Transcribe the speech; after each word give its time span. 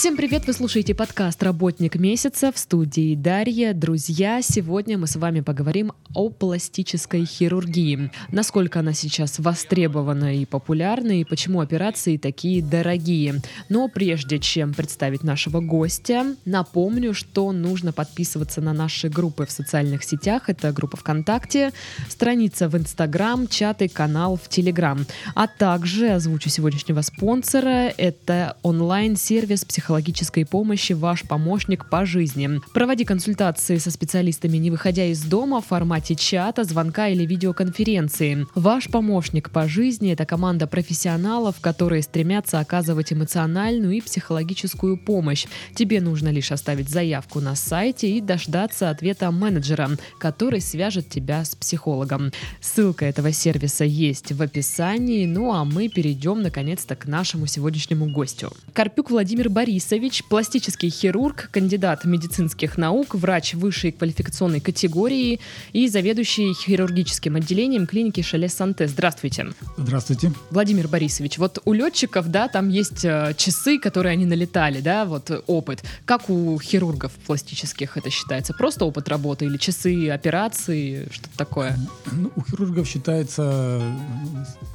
Всем 0.00 0.16
привет! 0.16 0.46
Вы 0.46 0.54
слушаете 0.54 0.94
подкаст 0.94 1.42
«Работник 1.42 1.96
месяца» 1.96 2.50
в 2.52 2.56
студии 2.56 3.14
Дарья. 3.14 3.74
Друзья, 3.74 4.40
сегодня 4.40 4.96
мы 4.96 5.06
с 5.06 5.16
вами 5.16 5.42
поговорим 5.42 5.92
о 6.14 6.30
пластической 6.30 7.26
хирургии. 7.26 8.10
Насколько 8.32 8.78
она 8.80 8.94
сейчас 8.94 9.38
востребована 9.38 10.34
и 10.38 10.46
популярна, 10.46 11.20
и 11.20 11.24
почему 11.24 11.60
операции 11.60 12.16
такие 12.16 12.62
дорогие. 12.62 13.42
Но 13.68 13.88
прежде 13.88 14.38
чем 14.38 14.72
представить 14.72 15.22
нашего 15.22 15.60
гостя, 15.60 16.34
напомню, 16.46 17.12
что 17.12 17.52
нужно 17.52 17.92
подписываться 17.92 18.62
на 18.62 18.72
наши 18.72 19.10
группы 19.10 19.44
в 19.44 19.50
социальных 19.50 20.02
сетях. 20.02 20.48
Это 20.48 20.72
группа 20.72 20.96
ВКонтакте, 20.96 21.74
страница 22.08 22.70
в 22.70 22.76
Инстаграм, 22.78 23.46
чаты, 23.46 23.86
канал 23.90 24.40
в 24.42 24.48
Телеграм. 24.48 25.04
А 25.34 25.46
также 25.46 26.08
озвучу 26.08 26.48
сегодняшнего 26.48 27.02
спонсора. 27.02 27.92
Это 27.98 28.56
онлайн-сервис 28.62 29.66
психологии 29.66 29.89
психологической 29.90 30.46
помощи 30.46 30.92
«Ваш 30.92 31.22
помощник 31.24 31.90
по 31.90 32.06
жизни». 32.06 32.60
Проводи 32.72 33.04
консультации 33.04 33.78
со 33.78 33.90
специалистами, 33.90 34.56
не 34.56 34.70
выходя 34.70 35.04
из 35.06 35.24
дома 35.24 35.60
в 35.60 35.66
формате 35.66 36.14
чата, 36.14 36.62
звонка 36.62 37.08
или 37.08 37.26
видеоконференции. 37.26 38.46
«Ваш 38.54 38.88
помощник 38.88 39.50
по 39.50 39.66
жизни»— 39.66 40.12
это 40.12 40.26
команда 40.26 40.68
профессионалов, 40.68 41.56
которые 41.60 42.02
стремятся 42.02 42.60
оказывать 42.60 43.12
эмоциональную 43.12 43.94
и 43.94 44.00
психологическую 44.00 44.96
помощь. 44.96 45.46
Тебе 45.74 46.00
нужно 46.00 46.28
лишь 46.28 46.52
оставить 46.52 46.88
заявку 46.88 47.40
на 47.40 47.56
сайте 47.56 48.08
и 48.10 48.20
дождаться 48.20 48.90
ответа 48.90 49.32
менеджера, 49.32 49.90
который 50.20 50.60
свяжет 50.60 51.08
тебя 51.08 51.44
с 51.44 51.56
психологом. 51.56 52.30
Ссылка 52.60 53.06
этого 53.06 53.32
сервиса 53.32 53.84
есть 53.84 54.30
в 54.30 54.40
описании, 54.40 55.26
ну 55.26 55.52
а 55.52 55.64
мы 55.64 55.88
перейдем 55.88 56.42
наконец-то 56.42 56.94
к 56.94 57.06
нашему 57.06 57.46
сегодняшнему 57.46 58.06
гостю. 58.06 58.52
Карпюк 58.72 59.10
Владимир 59.10 59.50
Борисович 59.50 59.79
Борисович, 59.80 60.24
пластический 60.24 60.90
хирург, 60.90 61.48
кандидат 61.50 62.04
медицинских 62.04 62.76
наук, 62.76 63.14
врач 63.14 63.54
высшей 63.54 63.92
квалификационной 63.92 64.60
категории 64.60 65.40
и 65.72 65.88
заведующий 65.88 66.52
хирургическим 66.52 67.36
отделением 67.36 67.86
клиники 67.86 68.20
Шале 68.20 68.50
Санте. 68.50 68.86
Здравствуйте. 68.86 69.46
Здравствуйте. 69.78 70.32
Владимир 70.50 70.86
Борисович, 70.86 71.38
вот 71.38 71.60
у 71.64 71.72
летчиков, 71.72 72.28
да, 72.28 72.48
там 72.48 72.68
есть 72.68 73.06
э, 73.06 73.32
часы, 73.38 73.78
которые 73.78 74.12
они 74.12 74.26
налетали, 74.26 74.82
да, 74.82 75.06
вот 75.06 75.30
опыт. 75.46 75.82
Как 76.04 76.28
у 76.28 76.60
хирургов 76.60 77.12
пластических 77.26 77.96
это 77.96 78.10
считается? 78.10 78.52
Просто 78.52 78.84
опыт 78.84 79.08
работы 79.08 79.46
или 79.46 79.56
часы 79.56 80.10
операции, 80.10 81.08
что-то 81.10 81.38
такое? 81.38 81.78
Ну, 82.12 82.30
у 82.36 82.42
хирургов 82.42 82.86
считается 82.86 83.82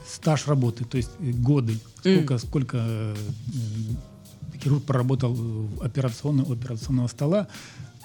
стаж 0.09 0.47
работы, 0.47 0.83
то 0.83 0.97
есть 0.97 1.11
годы, 1.19 1.77
сколько, 1.99 2.33
mm. 2.33 2.39
сколько 2.39 2.77
э, 2.79 3.15
хирург 4.65 4.83
проработал 4.83 5.37
операционного, 5.81 6.53
операционного 6.53 7.07
стола. 7.07 7.47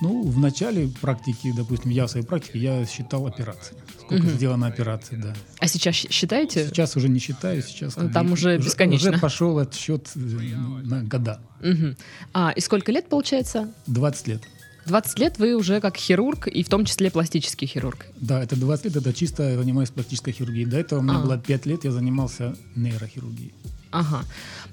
Ну, 0.03 0.23
в 0.23 0.39
начале 0.39 0.89
практики, 1.01 1.53
допустим, 1.55 1.91
я 1.91 2.07
в 2.07 2.11
своей 2.11 2.25
практике, 2.25 2.59
я 2.59 2.87
считал 2.87 3.27
операции. 3.27 3.77
Сколько 4.01 4.25
угу. 4.25 4.31
сделано 4.31 4.67
операций, 4.67 5.19
да. 5.19 5.35
А 5.59 5.69
сейчас 5.69 5.95
считаете? 5.95 6.67
Сейчас 6.67 6.97
уже 6.97 7.09
не 7.09 7.19
считаю, 7.19 7.63
сейчас... 7.63 7.97
Ну, 7.97 8.11
там 8.11 8.33
уже, 8.33 8.57
уже 8.57 8.67
бесконечно. 8.67 9.11
Уже 9.11 9.21
пошел 9.21 9.59
отсчет 9.59 10.09
э, 10.15 10.19
на 10.19 11.03
года. 11.03 11.41
Угу. 11.61 11.97
А, 12.33 12.53
и 12.57 12.61
сколько 12.61 12.93
лет 12.93 13.09
получается? 13.09 13.69
20 13.87 14.29
лет. 14.29 14.43
20 14.87 15.19
лет 15.19 15.39
вы 15.39 15.55
уже 15.55 15.81
как 15.81 15.97
хирург, 15.97 16.47
и 16.49 16.63
в 16.63 16.69
том 16.71 16.87
числе 16.87 17.11
пластический 17.11 17.67
хирург. 17.67 18.07
Да, 18.17 18.43
это 18.43 18.57
20 18.57 18.87
лет, 18.87 18.97
это 18.97 19.13
чисто 19.13 19.51
я 19.51 19.59
занимаюсь 19.59 19.91
пластической 19.91 20.33
хирургией. 20.33 20.65
До 20.65 20.79
этого 20.79 21.01
у 21.01 21.03
меня 21.03 21.19
а. 21.19 21.21
было 21.21 21.39
5 21.39 21.67
лет, 21.67 21.85
я 21.85 21.93
занимался 21.93 22.57
нейрохирургией. 22.75 23.53
Ага. 23.91 24.25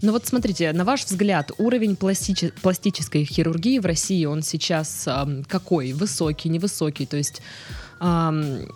Ну 0.01 0.11
вот 0.11 0.28
смотрите, 0.28 0.72
на 0.73 0.83
ваш 0.83 1.05
взгляд, 1.05 1.51
уровень 1.57 1.94
пластичи- 1.94 2.53
пластической 2.61 3.25
хирургии 3.25 3.79
в 3.79 3.85
России, 3.85 4.25
он 4.25 4.44
сейчас 4.44 5.07
эм, 5.07 5.44
какой? 5.44 5.94
Высокий, 5.94 6.50
невысокий? 6.50 7.05
То 7.05 7.17
есть 7.17 7.41
эм, 8.00 8.67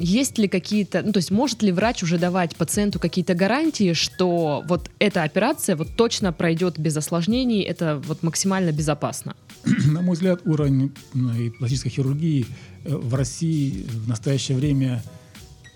есть 0.00 0.38
ли 0.38 0.48
какие-то, 0.48 1.02
ну 1.02 1.12
то 1.12 1.18
есть 1.18 1.30
может 1.30 1.62
ли 1.62 1.70
врач 1.72 2.02
уже 2.02 2.18
давать 2.18 2.56
пациенту 2.56 2.98
какие-то 2.98 3.34
гарантии, 3.34 3.92
что 3.92 4.64
вот 4.66 4.90
эта 4.98 5.22
операция 5.22 5.76
вот 5.76 5.88
точно 5.94 6.32
пройдет 6.32 6.78
без 6.78 6.96
осложнений, 6.96 7.60
это 7.62 8.02
вот 8.06 8.22
максимально 8.22 8.72
безопасно? 8.72 9.36
На 9.64 10.00
мой 10.00 10.14
взгляд, 10.14 10.40
уровень 10.46 10.92
ну, 11.12 11.30
пластической 11.58 11.90
хирургии 11.90 12.46
э, 12.84 12.96
в 12.96 13.14
России 13.14 13.86
в 13.90 14.08
настоящее 14.08 14.56
время 14.56 15.02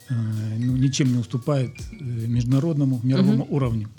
э, 0.08 0.14
ну, 0.58 0.74
ничем 0.78 1.12
не 1.12 1.18
уступает 1.18 1.72
э, 1.92 1.94
международному 2.00 3.00
мировому 3.02 3.44
угу. 3.44 3.56
уровню. 3.56 3.90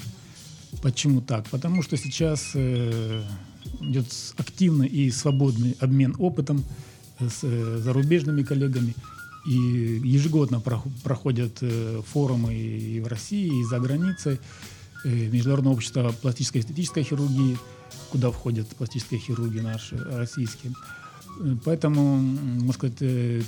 Почему 0.82 1.22
так? 1.22 1.48
Потому 1.50 1.82
что 1.82 1.98
сейчас 1.98 2.52
э, 2.54 3.24
идет 3.82 4.08
активный 4.38 4.88
и 4.88 5.12
свободный 5.12 5.76
обмен 5.80 6.16
опытом 6.20 6.64
с 7.20 7.44
э, 7.44 7.78
зарубежными 7.84 8.44
коллегами. 8.44 8.96
И 9.46 9.54
ежегодно 10.04 10.60
проходят 10.60 11.58
э, 11.62 12.02
форумы 12.06 12.56
и 12.56 13.00
в 13.00 13.08
России, 13.08 13.62
и 13.62 13.64
за 13.64 13.80
границей. 13.80 14.40
Э, 15.04 15.10
Международное 15.10 15.72
общество 15.72 16.12
пластической 16.22 16.62
и 16.62 16.64
эстетической 16.64 17.04
хирургии, 17.04 17.58
куда 18.12 18.32
входят 18.32 18.68
пластические 18.70 19.20
хирурги 19.20 19.60
наши, 19.60 19.98
российские. 19.98 20.74
Э, 21.42 21.56
поэтому, 21.64 22.18
можно 22.18 22.74
сказать, 22.74 22.98
э, 23.02 23.44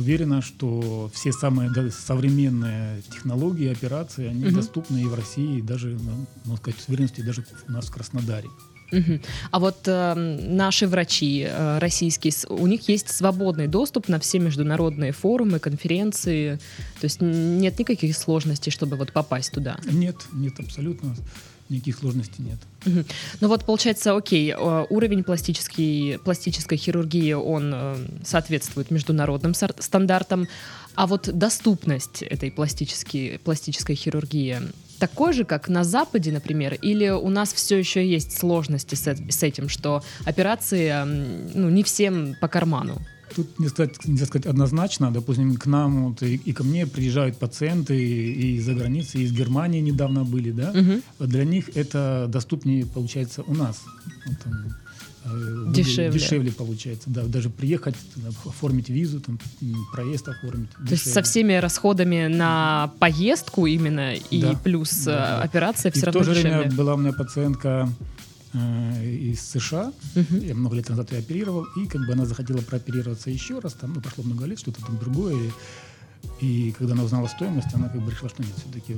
уверена, 0.00 0.42
что 0.42 1.10
все 1.14 1.32
самые 1.32 1.70
современные 1.90 3.02
технологии, 3.02 3.70
операции, 3.70 4.26
они 4.26 4.46
угу. 4.46 4.56
доступны 4.56 5.02
и 5.02 5.04
в 5.04 5.14
России, 5.14 5.58
и 5.58 5.62
даже, 5.62 5.88
ну, 5.88 6.26
можно 6.44 6.56
сказать, 6.56 6.80
с 6.80 6.88
уверенностью 6.88 7.24
даже 7.24 7.44
у 7.68 7.72
нас 7.72 7.86
в 7.86 7.92
Краснодаре. 7.92 8.48
Угу. 8.92 9.20
А 9.52 9.60
вот 9.60 9.86
э, 9.86 10.14
наши 10.14 10.86
врачи 10.86 11.46
э, 11.48 11.78
российские, 11.78 12.32
у 12.48 12.66
них 12.66 12.88
есть 12.88 13.08
свободный 13.08 13.68
доступ 13.68 14.08
на 14.08 14.18
все 14.18 14.38
международные 14.40 15.12
форумы, 15.12 15.60
конференции. 15.60 16.56
То 17.00 17.04
есть 17.04 17.20
нет 17.20 17.78
никаких 17.78 18.16
сложностей, 18.16 18.72
чтобы 18.72 18.96
вот 18.96 19.12
попасть 19.12 19.52
туда. 19.52 19.78
Нет, 19.84 20.16
нет, 20.32 20.58
абсолютно 20.58 21.14
никаких 21.70 21.98
сложностей 21.98 22.44
нет. 22.44 22.58
Ну 23.40 23.48
вот 23.48 23.64
получается, 23.64 24.16
окей, 24.16 24.52
э, 24.52 24.86
уровень 24.90 25.22
пластический, 25.22 26.18
пластической 26.18 26.76
хирургии, 26.76 27.32
он 27.32 27.72
э, 27.74 27.96
соответствует 28.24 28.90
международным 28.90 29.54
стандартам, 29.54 30.48
а 30.94 31.06
вот 31.06 31.30
доступность 31.32 32.22
этой 32.22 32.50
пластической, 32.50 33.40
пластической 33.42 33.94
хирургии 33.94 34.58
такой 34.98 35.32
же, 35.32 35.44
как 35.44 35.68
на 35.68 35.82
Западе, 35.82 36.30
например, 36.30 36.74
или 36.74 37.08
у 37.08 37.28
нас 37.30 37.52
все 37.52 37.78
еще 37.78 38.06
есть 38.06 38.36
сложности 38.38 38.94
с, 38.94 39.06
с 39.06 39.42
этим, 39.42 39.68
что 39.68 40.02
операции 40.26 40.92
ну, 41.54 41.70
не 41.70 41.82
всем 41.82 42.36
по 42.40 42.48
карману? 42.48 42.98
Тут 43.34 43.58
не 43.58 43.68
сказать, 43.68 44.04
нельзя 44.06 44.26
сказать 44.26 44.46
однозначно. 44.46 45.10
Допустим, 45.10 45.56
к 45.56 45.66
нам 45.66 46.08
вот, 46.08 46.22
и, 46.22 46.34
и 46.34 46.52
ко 46.52 46.64
мне 46.64 46.86
приезжают 46.86 47.36
пациенты 47.38 47.96
и 47.96 48.56
из-за 48.56 48.74
границы, 48.74 49.18
и 49.18 49.22
из 49.22 49.32
Германии 49.32 49.80
недавно 49.80 50.24
были, 50.24 50.50
да. 50.50 50.70
Угу. 50.70 51.26
Для 51.26 51.44
них 51.44 51.76
это 51.76 52.26
доступнее 52.28 52.86
получается 52.86 53.42
у 53.42 53.54
нас. 53.54 53.82
Вот, 54.26 54.38
там, 54.40 54.74
э, 55.24 55.72
дешевле. 55.72 56.18
дешевле 56.18 56.52
получается, 56.52 57.10
да, 57.10 57.24
даже 57.24 57.50
приехать, 57.50 57.94
оформить 58.44 58.88
визу, 58.88 59.20
там, 59.20 59.38
проезд 59.92 60.28
оформить. 60.28 60.70
То 60.70 60.92
есть 60.92 61.12
со 61.12 61.22
всеми 61.22 61.54
расходами 61.54 62.26
на 62.26 62.92
поездку 62.98 63.66
именно 63.66 64.14
и 64.14 64.42
да, 64.42 64.54
плюс 64.62 64.90
да, 65.04 65.12
да. 65.12 65.42
операция 65.42 65.92
все 65.92 66.00
и 66.00 66.04
равно 66.04 66.20
в 66.20 66.24
то 66.24 66.34
же 66.34 66.40
время 66.40 66.70
была 66.72 66.94
у 66.94 66.96
меня 66.96 67.12
пациентка 67.12 67.88
Э, 67.90 68.29
из 68.54 69.40
США. 69.40 69.92
Uh-huh. 70.14 70.46
Я 70.46 70.54
много 70.54 70.76
лет 70.76 70.88
назад 70.88 71.12
ее 71.12 71.18
оперировал, 71.18 71.64
и 71.76 71.86
как 71.86 72.06
бы 72.06 72.12
она 72.12 72.26
захотела 72.26 72.60
прооперироваться 72.60 73.30
еще 73.30 73.58
раз, 73.58 73.74
там, 73.74 73.92
ну, 73.92 74.00
прошло 74.00 74.24
много 74.24 74.44
лет, 74.46 74.58
что-то 74.58 74.84
там 74.84 74.98
другое. 74.98 75.52
И, 76.40 76.68
и 76.68 76.72
когда 76.72 76.94
она 76.94 77.04
узнала 77.04 77.28
стоимость, 77.28 77.72
она 77.74 77.88
как 77.88 78.02
бы 78.02 78.10
решила, 78.10 78.28
что 78.28 78.42
нет, 78.42 78.52
все-таки 78.56 78.96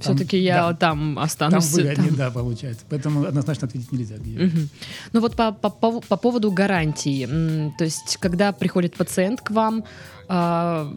все-таки 0.00 0.38
я 0.38 0.68
да, 0.68 0.74
там 0.74 1.18
останусь. 1.18 1.66
Там 1.66 1.82
выгоднее, 1.82 2.08
там. 2.08 2.16
да, 2.16 2.30
получается. 2.30 2.84
Поэтому 2.88 3.24
однозначно 3.24 3.66
ответить 3.66 3.92
нельзя. 3.92 4.16
Угу. 4.16 4.68
Ну 5.12 5.20
вот 5.20 5.36
по, 5.36 5.52
по, 5.52 5.70
по 5.70 6.16
поводу 6.16 6.50
гарантии. 6.52 7.26
То 7.78 7.84
есть, 7.84 8.18
когда 8.20 8.52
приходит 8.52 8.94
пациент 8.94 9.40
к 9.40 9.50
вам, 9.50 9.84
а, 10.30 10.94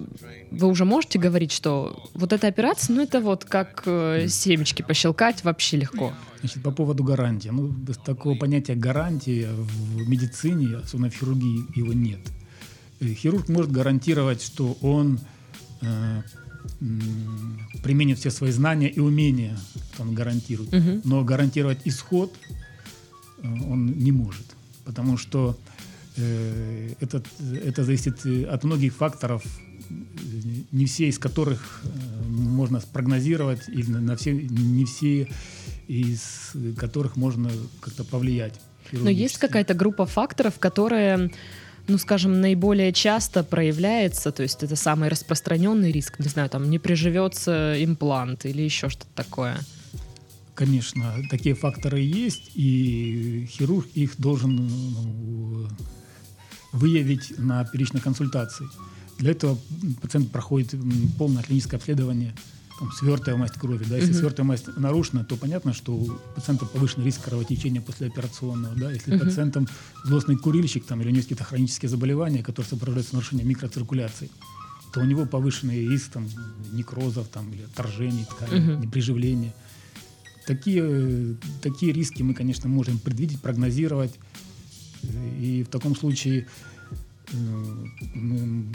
вы 0.51 0.68
уже 0.68 0.83
можете 0.83 1.18
говорить, 1.18 1.53
что 1.53 2.03
вот 2.13 2.33
эта 2.33 2.48
операция, 2.48 2.94
ну 2.94 3.01
это 3.01 3.21
вот 3.21 3.45
как 3.45 3.83
э, 3.86 4.27
семечки 4.27 4.81
пощелкать 4.81 5.45
вообще 5.45 5.77
легко. 5.77 6.12
Значит, 6.42 6.62
по 6.63 6.71
поводу 6.71 7.03
гарантии. 7.06 7.48
Ну, 7.48 7.74
такого 8.03 8.36
понятия 8.36 8.75
гарантии 8.75 9.48
в 9.50 10.09
медицине, 10.09 10.77
особенно 10.83 11.09
в 11.09 11.13
хирургии, 11.13 11.65
его 11.77 11.94
нет. 11.94 12.19
Э, 13.00 13.06
хирург 13.06 13.48
может 13.48 13.71
гарантировать, 13.71 14.44
что 14.44 14.77
он 14.81 15.19
э, 15.81 16.21
применит 17.84 18.19
все 18.19 18.31
свои 18.31 18.52
знания 18.52 18.90
и 18.90 19.00
умения, 19.00 19.58
он 20.00 20.13
гарантирует. 20.13 20.74
Угу. 20.74 21.02
Но 21.04 21.24
гарантировать 21.24 21.80
исход 21.86 22.34
э, 23.38 23.48
он 23.48 23.88
не 23.98 24.12
может. 24.12 24.46
Потому 24.86 25.18
что 25.18 25.58
э, 26.18 26.94
это, 27.00 27.24
это 27.63 27.84
зависит 27.84 28.25
от 28.25 28.63
многих 28.63 28.94
факторов, 28.94 29.44
не 30.72 30.86
все 30.86 31.08
из 31.10 31.19
которых 31.19 31.81
э, 31.84 31.88
можно 32.28 32.80
спрогнозировать, 32.80 33.68
или 33.68 33.92
на 33.92 34.16
все, 34.16 34.34
не 34.34 34.86
все 34.86 35.28
из 35.88 36.54
которых 36.78 37.16
можно 37.18 37.50
как-то 37.80 38.04
повлиять. 38.04 38.60
Но 38.92 39.10
есть 39.10 39.38
какая-то 39.38 39.74
группа 39.74 40.06
факторов, 40.06 40.60
которые 40.60 41.31
ну, 41.88 41.98
скажем, 41.98 42.39
наиболее 42.42 42.94
часто 42.94 43.44
проявляется, 43.44 44.31
то 44.31 44.44
есть 44.44 44.63
это 44.63 44.75
самый 44.75 45.10
распространенный 45.10 45.92
риск, 45.92 46.19
не 46.19 46.28
знаю, 46.28 46.50
там 46.50 46.69
не 46.69 46.80
приживется 46.80 47.75
имплант 47.83 48.45
или 48.45 48.62
еще 48.62 48.89
что-то 48.89 49.13
такое? 49.16 49.57
Конечно, 50.54 51.16
такие 51.30 51.56
факторы 51.56 52.00
есть, 52.00 52.51
и 52.56 53.48
хирург 53.50 53.88
их 53.94 54.16
должен 54.18 54.56
ну, 54.56 55.68
выявить 56.72 57.38
на 57.38 57.63
первичной 57.66 58.01
консультации. 58.01 58.68
Для 59.18 59.31
этого 59.31 59.57
пациент 60.01 60.31
проходит 60.31 60.75
полное 61.18 61.44
клиническое 61.44 61.80
обследование– 61.80 62.36
там, 62.81 62.92
свертая 62.92 63.36
масть 63.36 63.54
крови. 63.54 63.86
Да? 63.88 63.95
Если 63.95 64.12
угу. 64.12 64.19
свертая 64.19 64.45
масть 64.45 64.68
нарушена, 64.75 65.24
то 65.24 65.38
понятно, 65.38 65.74
что 65.74 65.94
у 65.94 66.10
пациента 66.36 66.66
повышенный 66.66 67.06
риск 67.06 67.22
кровотечения 67.24 67.80
после 67.80 68.07
операционного. 68.07 68.75
Да? 68.75 68.92
Если 68.92 69.16
угу. 69.16 69.25
пациентом 69.25 69.68
злостный 70.04 70.36
курильщик 70.36 70.86
там, 70.86 71.00
или 71.00 71.07
у 71.07 71.12
него 71.12 71.18
есть 71.18 71.30
какие-то 71.30 71.44
хронические 71.44 71.89
заболевания, 71.89 72.44
которые 72.44 72.69
сопровождаются 72.69 73.13
нарушением 73.13 73.48
микроциркуляции, 73.48 74.31
то 74.94 75.00
у 75.00 75.06
него 75.06 75.25
повышенный 75.25 75.88
риск 75.88 76.12
там, 76.12 76.28
некрозов 76.74 77.28
там, 77.28 77.51
или 77.54 77.63
отторжений 77.63 78.25
ткани, 78.25 78.74
угу. 78.74 78.84
неприживления. 78.84 79.54
Такие, 80.48 81.36
такие 81.62 81.94
риски 81.94 82.24
мы, 82.24 82.34
конечно, 82.34 82.68
можем 82.68 82.98
предвидеть, 82.98 83.39
прогнозировать. 83.42 84.16
И 85.39 85.63
в 85.68 85.72
таком 85.72 85.95
случае 85.95 86.48
э, 87.31 87.36
мы 88.16 88.66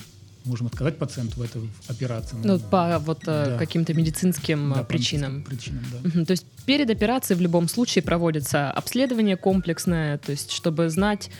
можем 0.46 0.68
отказать 0.68 0.98
пациенту 0.98 1.40
в 1.40 1.42
этой 1.42 1.68
операции. 1.88 2.36
Ну, 2.42 2.58
по 2.58 2.98
вот 2.98 3.22
э, 3.26 3.46
да. 3.46 3.58
каким-то 3.58 3.94
медицинским 3.94 4.72
да, 4.72 4.80
э, 4.80 4.84
причинам. 4.84 5.42
причинам 5.42 5.84
да. 5.92 6.08
угу. 6.08 6.24
То 6.24 6.30
есть 6.32 6.46
перед 6.64 6.88
операцией 6.90 7.38
в 7.38 7.42
любом 7.42 7.68
случае 7.68 8.02
проводится 8.02 8.70
обследование 8.70 9.36
комплексное, 9.36 10.18
то 10.18 10.32
есть 10.32 10.52
чтобы 10.52 10.88
знать, 10.88 11.30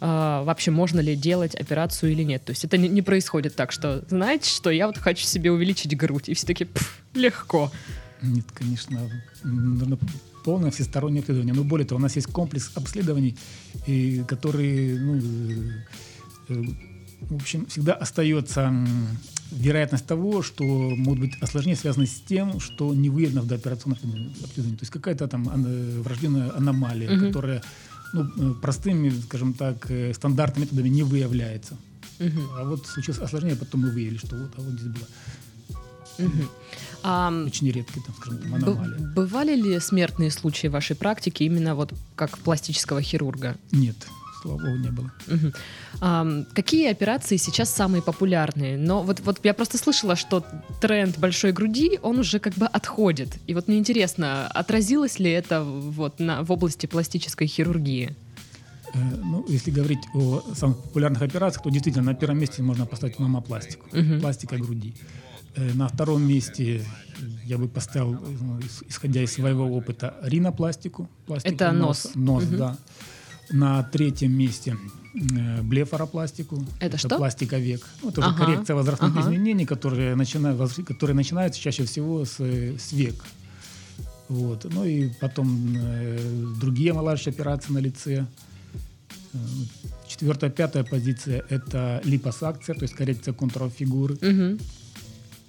э, 0.00 0.06
вообще 0.06 0.70
можно 0.70 1.00
ли 1.00 1.16
делать 1.16 1.54
операцию 1.54 2.12
или 2.12 2.22
нет. 2.22 2.44
То 2.44 2.50
есть 2.50 2.64
это 2.64 2.76
не, 2.76 2.88
не 2.88 3.02
происходит 3.02 3.56
так, 3.56 3.72
что, 3.72 4.04
знаете 4.08 4.48
что, 4.48 4.70
я 4.70 4.86
вот 4.86 4.98
хочу 4.98 5.24
себе 5.24 5.50
увеличить 5.50 5.96
грудь, 5.96 6.28
и 6.28 6.34
все 6.34 6.46
таки 6.46 6.68
легко. 7.14 7.72
Нет, 8.22 8.44
конечно, 8.52 9.00
нужно 9.42 9.98
полное 10.44 10.70
всестороннее 10.70 11.20
обследование. 11.20 11.54
Но 11.54 11.64
более 11.64 11.86
того, 11.86 11.98
у 11.98 12.02
нас 12.02 12.16
есть 12.16 12.28
комплекс 12.28 12.70
обследований, 12.74 13.36
и, 13.86 14.22
которые 14.26 14.98
ну, 14.98 15.20
в 17.28 17.34
общем, 17.36 17.66
всегда 17.66 17.94
остается 17.94 18.72
вероятность 19.50 20.06
того, 20.06 20.42
что 20.42 20.64
могут 20.64 21.20
быть 21.20 21.42
осложнения, 21.42 21.78
связанные 21.78 22.06
с 22.06 22.20
тем, 22.20 22.60
что 22.60 22.94
не 22.94 23.10
выявлено 23.10 23.42
в 23.42 23.46
дооперационном 23.46 23.98
обследовании. 24.42 24.76
То 24.76 24.82
есть 24.82 24.92
какая-то 24.92 25.28
там 25.28 25.44
врожденная 26.02 26.56
аномалия, 26.56 27.10
угу. 27.10 27.26
которая 27.26 27.62
ну, 28.12 28.24
э, 28.24 28.54
простыми, 28.54 29.10
скажем 29.10 29.54
так, 29.54 29.90
э, 29.90 30.12
стандартными 30.14 30.64
методами 30.64 30.88
не 30.88 31.02
выявляется. 31.02 31.76
Угу. 32.20 32.40
А 32.58 32.64
вот 32.64 32.86
случилось 32.86 33.20
осложнение, 33.20 33.56
потом 33.56 33.82
мы 33.82 33.90
выявили, 33.90 34.18
что 34.18 34.36
вот, 34.36 34.52
а 34.56 34.60
вот 34.60 34.74
здесь 34.74 34.92
было. 34.92 36.26
Угу. 36.26 36.44
А, 37.02 37.44
Очень 37.46 37.70
редкие, 37.70 38.04
там, 38.04 38.14
скажем, 38.16 38.38
там, 38.38 38.54
аномалии. 38.54 39.14
Бывали 39.14 39.54
ли 39.54 39.80
смертные 39.80 40.30
случаи 40.30 40.66
в 40.68 40.72
вашей 40.72 40.94
практике 40.94 41.46
именно 41.46 41.74
вот 41.74 41.94
как 42.14 42.38
пластического 42.38 43.02
хирурга? 43.02 43.56
Нет 43.72 43.96
слава 44.42 44.58
богу, 44.58 44.76
не 44.76 44.90
было. 44.90 45.10
Угу. 45.28 45.52
А, 46.00 46.26
какие 46.54 46.90
операции 46.90 47.36
сейчас 47.36 47.70
самые 47.70 48.02
популярные? 48.02 48.78
Но 48.78 49.02
вот, 49.02 49.20
вот 49.20 49.40
я 49.44 49.54
просто 49.54 49.78
слышала, 49.78 50.16
что 50.16 50.44
тренд 50.80 51.18
большой 51.18 51.52
груди, 51.52 51.98
он 52.02 52.18
уже 52.18 52.38
как 52.38 52.54
бы 52.54 52.66
отходит. 52.66 53.28
И 53.46 53.54
вот 53.54 53.68
мне 53.68 53.78
интересно, 53.78 54.46
отразилось 54.48 55.18
ли 55.18 55.30
это 55.30 55.62
вот 55.62 56.20
на, 56.20 56.42
в 56.42 56.52
области 56.52 56.86
пластической 56.86 57.46
хирургии? 57.46 58.16
Э, 58.94 58.98
ну, 58.98 59.44
если 59.48 59.70
говорить 59.70 60.00
о 60.14 60.42
самых 60.54 60.78
популярных 60.78 61.22
операциях, 61.22 61.62
то 61.62 61.70
действительно 61.70 62.04
на 62.04 62.14
первом 62.14 62.38
месте 62.38 62.62
можно 62.62 62.86
поставить 62.86 63.18
мамопластику, 63.18 63.86
угу. 63.92 64.20
пластика 64.20 64.56
груди. 64.56 64.94
Э, 65.56 65.72
на 65.74 65.88
втором 65.88 66.22
месте 66.22 66.82
я 67.44 67.58
бы 67.58 67.68
поставил, 67.68 68.12
ну, 68.12 68.60
исходя 68.88 69.22
из 69.22 69.32
своего 69.32 69.64
опыта, 69.64 70.14
ринопластику. 70.22 71.08
Это 71.44 71.72
нос. 71.72 72.10
Нос, 72.14 72.14
нос 72.14 72.44
угу. 72.44 72.56
да. 72.56 72.76
На 73.50 73.82
третьем 73.82 74.32
месте 74.32 74.76
э, 75.14 75.62
блефаропластику. 75.62 76.64
Это, 76.78 76.86
это 76.86 76.98
что? 76.98 77.16
Пластика 77.16 77.58
век. 77.58 77.86
Ну, 78.02 78.10
это 78.10 78.24
ага. 78.24 78.44
коррекция 78.44 78.76
возрастных 78.76 79.12
ага. 79.16 79.20
изменений, 79.22 79.66
которые, 79.66 80.14
начинают, 80.14 80.60
которые 80.86 81.16
начинаются 81.16 81.60
чаще 81.60 81.84
всего 81.84 82.24
с, 82.24 82.38
с 82.40 82.92
век. 82.92 83.24
Вот. 84.28 84.64
Ну 84.72 84.84
и 84.84 85.10
потом 85.20 85.74
э, 85.76 86.18
другие 86.60 86.92
омолаживающие 86.92 87.32
операции 87.32 87.72
на 87.72 87.78
лице. 87.78 88.26
Э, 89.32 89.38
четвертая, 90.06 90.50
пятая 90.50 90.84
позиция– 90.84 91.44
это 91.48 92.00
липосакция, 92.04 92.74
то 92.74 92.82
есть 92.82 92.94
коррекция 92.94 93.34
контуров 93.34 93.72
фигуры. 93.72 94.14
Угу 94.14 94.58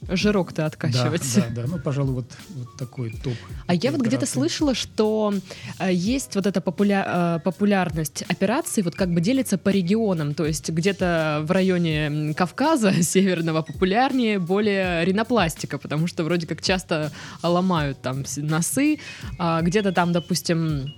жирок-то 0.08 0.66
откачивать. 0.66 1.36
Да, 1.36 1.42
да, 1.50 1.62
да. 1.62 1.68
Ну, 1.68 1.80
пожалуй, 1.80 2.14
вот, 2.14 2.26
вот 2.50 2.78
такой 2.78 3.12
топ. 3.12 3.36
А 3.68 3.76
я 3.76 3.92
вот 3.92 4.02
где-то 4.02 4.26
слышала, 4.26 4.74
что 4.74 5.34
э, 5.80 5.94
есть 5.94 6.36
вот 6.36 6.48
эта 6.48 6.62
популя... 6.62 7.06
э, 7.08 7.40
популярность 7.44 8.24
операций, 8.28 8.84
вот 8.84 8.96
как 8.96 9.14
бы 9.14 9.22
делится 9.22 9.58
по 9.58 9.70
регионам. 9.70 10.34
То 10.34 10.46
есть 10.46 10.70
где-то 10.70 11.42
в 11.44 11.52
районе 11.52 12.34
Кавказа 12.34 12.92
северного 13.04 13.62
популярнее 13.62 14.40
более 14.40 15.06
ринопластика, 15.06 15.78
потому 15.78 16.08
что 16.08 16.24
вроде 16.24 16.48
как 16.48 16.62
часто 16.62 17.12
ломают 17.44 18.02
там 18.02 18.24
носы. 18.38 19.00
А 19.38 19.62
где-то 19.62 19.92
там, 19.92 20.12
допустим, 20.12 20.94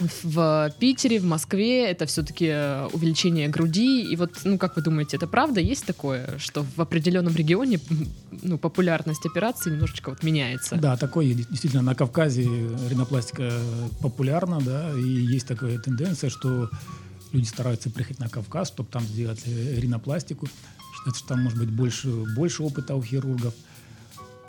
в 0.00 0.72
Питере, 0.78 1.18
в 1.18 1.24
Москве 1.24 1.86
это 1.86 2.06
все-таки 2.06 2.46
э, 2.46 2.88
увеличение 2.92 3.48
груди. 3.48 4.02
И 4.02 4.16
вот, 4.16 4.32
ну, 4.44 4.58
как 4.58 4.76
вы 4.76 4.82
думаете, 4.82 5.16
это 5.16 5.26
правда? 5.26 5.60
Есть 5.60 5.86
такое, 5.86 6.38
что 6.38 6.64
в 6.76 6.80
определенном 6.80 7.34
регионе 7.34 7.80
ну, 8.42 8.58
популярность 8.58 9.24
операции 9.26 9.70
немножечко 9.70 10.10
вот 10.10 10.22
меняется? 10.22 10.76
Да, 10.76 10.96
такое 10.96 11.32
действительно 11.34 11.82
на 11.82 11.94
Кавказе 11.94 12.44
ринопластика 12.88 13.52
популярна, 14.00 14.60
да, 14.60 14.92
и 14.92 15.08
есть 15.08 15.46
такая 15.46 15.78
тенденция, 15.78 16.30
что 16.30 16.70
люди 17.32 17.46
стараются 17.46 17.90
приехать 17.90 18.18
на 18.18 18.28
Кавказ, 18.28 18.68
чтобы 18.68 18.88
там 18.90 19.02
сделать 19.02 19.42
э, 19.46 19.80
ринопластику. 19.80 20.48
Считается, 20.94 21.20
что 21.20 21.28
там 21.28 21.42
может 21.42 21.58
быть 21.58 21.70
больше, 21.70 22.08
больше 22.34 22.62
опыта 22.62 22.94
у 22.94 23.02
хирургов. 23.02 23.54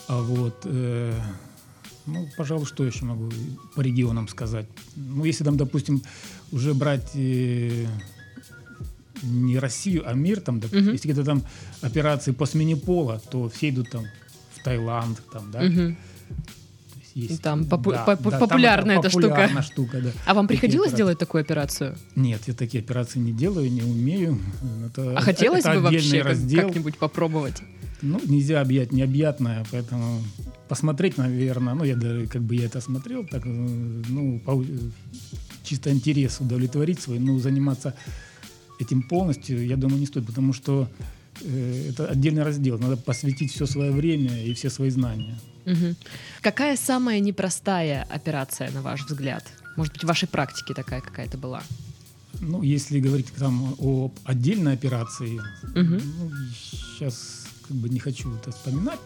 А 0.08 0.22
вот 0.22 0.62
э, 0.66 1.14
ну, 2.08 2.28
пожалуй, 2.38 2.66
что 2.66 2.86
еще 2.86 3.06
могу 3.06 3.30
по 3.76 3.82
регионам 3.82 4.28
сказать? 4.28 4.66
Ну, 4.96 5.26
если 5.26 5.44
там, 5.44 5.58
допустим, 5.58 6.02
уже 6.52 6.74
брать 6.74 7.12
э, 7.16 7.86
не 9.24 9.60
Россию, 9.60 10.04
а 10.10 10.14
мир, 10.14 10.40
там, 10.40 10.60
допустим, 10.60 10.88
угу. 10.88 10.94
если 10.94 11.10
где-то 11.10 11.26
там 11.26 11.44
операции 11.82 12.32
по 12.32 12.46
смене 12.46 12.78
пола, 12.78 13.22
то 13.30 13.50
все 13.50 13.70
идут 13.70 13.90
там 13.90 14.06
в 14.56 14.64
Таиланд, 14.64 15.22
там, 15.32 15.52
да. 15.52 15.60
Угу. 15.60 15.96
Есть, 17.14 17.42
там 17.42 17.66
попу- 17.66 17.92
да, 17.92 18.04
по- 18.16 18.30
да, 18.30 18.38
популярная 18.38 19.00
эта 19.00 19.10
штука. 19.10 19.50
штука 19.64 20.02
да. 20.02 20.12
А 20.28 20.36
вам 20.36 20.48
приходилось 20.48 20.90
операции. 20.90 20.98
делать 20.98 21.18
такую 21.18 21.42
операцию? 21.42 21.98
Нет, 22.16 22.42
я 22.46 22.54
такие 22.54 22.84
операции 22.84 23.18
не 23.18 23.32
делаю, 23.32 23.72
не 23.72 23.82
умею. 23.82 24.40
Это, 24.86 25.18
а 25.18 25.22
хотелось 25.22 25.66
это 25.66 25.74
бы 25.74 25.82
вообще 25.82 26.22
раздел. 26.22 26.68
как-нибудь 26.68 26.98
попробовать? 26.98 27.64
Ну, 28.04 28.22
нельзя 28.26 28.62
объять 28.62 28.92
необъятное, 28.92 29.66
поэтому 29.72 30.22
посмотреть, 30.68 31.18
наверное, 31.18 31.74
ну, 31.74 31.84
я 31.84 31.96
даже, 31.96 32.28
как 32.28 32.42
бы 32.42 32.56
я 32.56 32.66
это 32.66 32.82
смотрел, 32.82 33.26
так, 33.26 33.46
э, 33.46 33.50
ну, 33.50 34.40
по, 34.40 34.64
чисто 35.64 35.92
интерес 35.92 36.40
удовлетворить 36.40 37.00
свой, 37.00 37.20
но 37.20 37.40
заниматься 37.40 37.94
этим 38.80 39.04
полностью, 39.04 39.66
я 39.66 39.76
думаю, 39.76 40.00
не 40.00 40.06
стоит, 40.06 40.26
потому 40.26 40.54
что 40.54 40.88
э, 41.42 41.90
это 41.90 42.08
отдельный 42.08 42.44
раздел, 42.44 42.80
надо 42.80 42.98
посвятить 42.98 43.52
все 43.52 43.66
свое 43.66 43.92
время 43.92 44.44
и 44.44 44.54
все 44.54 44.70
свои 44.70 44.90
знания. 44.90 45.40
Угу. 45.66 45.96
Какая 46.42 46.78
самая 46.78 47.20
непростая 47.20 48.04
операция, 48.04 48.72
на 48.72 48.82
ваш 48.82 49.06
взгляд? 49.06 49.44
Может 49.76 49.94
быть, 49.94 50.04
в 50.04 50.08
вашей 50.08 50.28
практике 50.28 50.74
такая 50.74 51.02
какая-то 51.02 51.38
была? 51.38 51.62
Ну, 52.40 52.62
если 52.62 53.00
говорить 53.00 53.34
там 53.34 53.76
о 53.80 54.12
отдельной 54.24 54.74
операции, 54.74 55.40
угу. 55.64 56.02
ну, 56.20 56.32
сейчас 56.54 57.46
как 57.68 57.78
бы 57.78 57.90
не 57.90 58.00
хочу 58.00 58.34
это 58.36 58.52
вспоминать, 58.52 59.00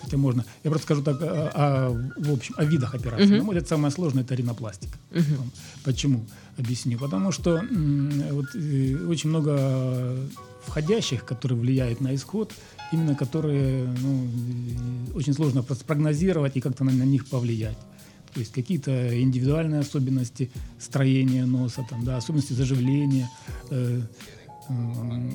хотя 0.00 0.16
можно. 0.16 0.44
Я 0.64 0.70
просто 0.70 0.86
скажу 0.86 1.02
так, 1.02 1.20
о, 1.22 1.26
а, 1.26 1.50
а, 1.54 2.10
в 2.16 2.32
общем, 2.32 2.54
о 2.56 2.64
видах 2.64 2.94
операций. 2.94 3.26
Uh-huh. 3.26 3.38
На 3.38 3.44
мой 3.44 3.54
взгляд, 3.54 3.68
самое 3.68 3.90
сложное– 3.90 4.22
это 4.24 4.34
ринопластика. 4.34 4.98
Uh-huh. 5.12 5.40
Почему? 5.84 6.24
Объясню. 6.58 6.98
Потому 6.98 7.32
что 7.32 7.62
вот, 8.30 8.46
э, 8.54 8.96
очень 9.06 9.30
много 9.30 10.16
входящих, 10.66 11.24
которые 11.24 11.58
влияют 11.58 12.00
на 12.00 12.14
исход, 12.14 12.52
именно 12.92 13.14
которые 13.14 13.86
ну, 13.86 14.28
очень 15.14 15.32
сложно 15.32 15.62
спрогнозировать 15.62 16.56
и 16.56 16.60
как-то 16.60 16.84
на, 16.84 16.92
на 16.92 17.04
них 17.04 17.26
повлиять. 17.26 17.78
То 18.34 18.40
есть 18.40 18.52
какие-то 18.52 19.20
индивидуальные 19.20 19.80
особенности 19.80 20.50
строения 20.78 21.46
носа, 21.46 21.84
там, 21.88 22.04
да, 22.04 22.16
особенности 22.16 22.52
заживления, 22.52 23.30
э, 23.70 24.02
э, 24.68 25.30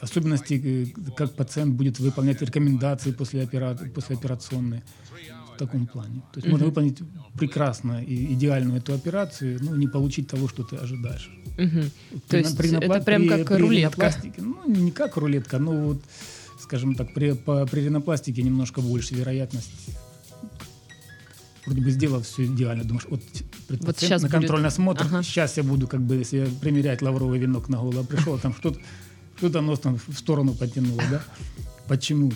особенности, 0.00 0.54
э, 0.54 1.10
как 1.16 1.32
пациент 1.34 1.74
будет 1.74 1.98
выполнять 1.98 2.42
рекомендации 2.42 3.12
после, 3.12 3.42
опера... 3.42 3.76
после 3.94 4.16
операционной. 4.16 4.82
в 5.54 5.58
таком 5.58 5.86
плане. 5.86 6.22
То 6.32 6.40
есть 6.40 6.48
можно 6.48 6.66
выполнить 6.66 6.98
прекрасно 7.38 8.02
и 8.02 8.34
идеальную 8.34 8.78
эту 8.78 8.92
операцию, 8.92 9.58
но 9.62 9.76
не 9.76 9.88
получить 9.88 10.28
того, 10.28 10.48
что 10.48 10.62
ты 10.62 10.76
ожидаешь. 10.76 11.30
То 12.28 12.36
есть 12.36 12.60
это 12.60 13.00
прям 13.00 13.28
как 13.28 13.50
рулетка? 13.58 14.12
Ну, 14.36 14.56
не 14.66 14.90
как 14.90 15.16
рулетка, 15.16 15.58
но 15.58 15.72
вот, 15.72 16.02
скажем 16.60 16.94
так, 16.94 17.14
при, 17.14 17.32
по, 17.32 17.66
при 17.66 17.80
ринопластике 17.80 18.42
немножко 18.42 18.80
больше 18.82 19.14
вероятность 19.14 19.70
вроде 21.66 21.82
бы 21.82 21.90
сделал 21.90 22.22
все 22.22 22.46
идеально, 22.46 22.84
думаешь, 22.84 23.06
вот, 23.10 23.20
вот 23.68 23.98
сейчас 23.98 24.22
на 24.22 24.28
контрольный 24.28 24.68
осмотр, 24.68 25.04
ага. 25.04 25.22
сейчас 25.22 25.56
я 25.56 25.62
буду 25.62 25.88
как 25.88 26.00
бы, 26.00 26.14
если 26.14 26.48
примерять 26.60 27.02
лавровый 27.02 27.38
венок 27.38 27.68
на 27.68 27.78
голову, 27.78 28.04
пришел, 28.04 28.38
там 28.38 28.54
что-то 28.54 28.80
что-то 29.36 29.60
нос 29.60 29.80
там 29.80 29.98
в 30.06 30.18
сторону 30.18 30.54
потянуло, 30.54 31.02
да? 31.10 31.22
Почему? 31.88 32.32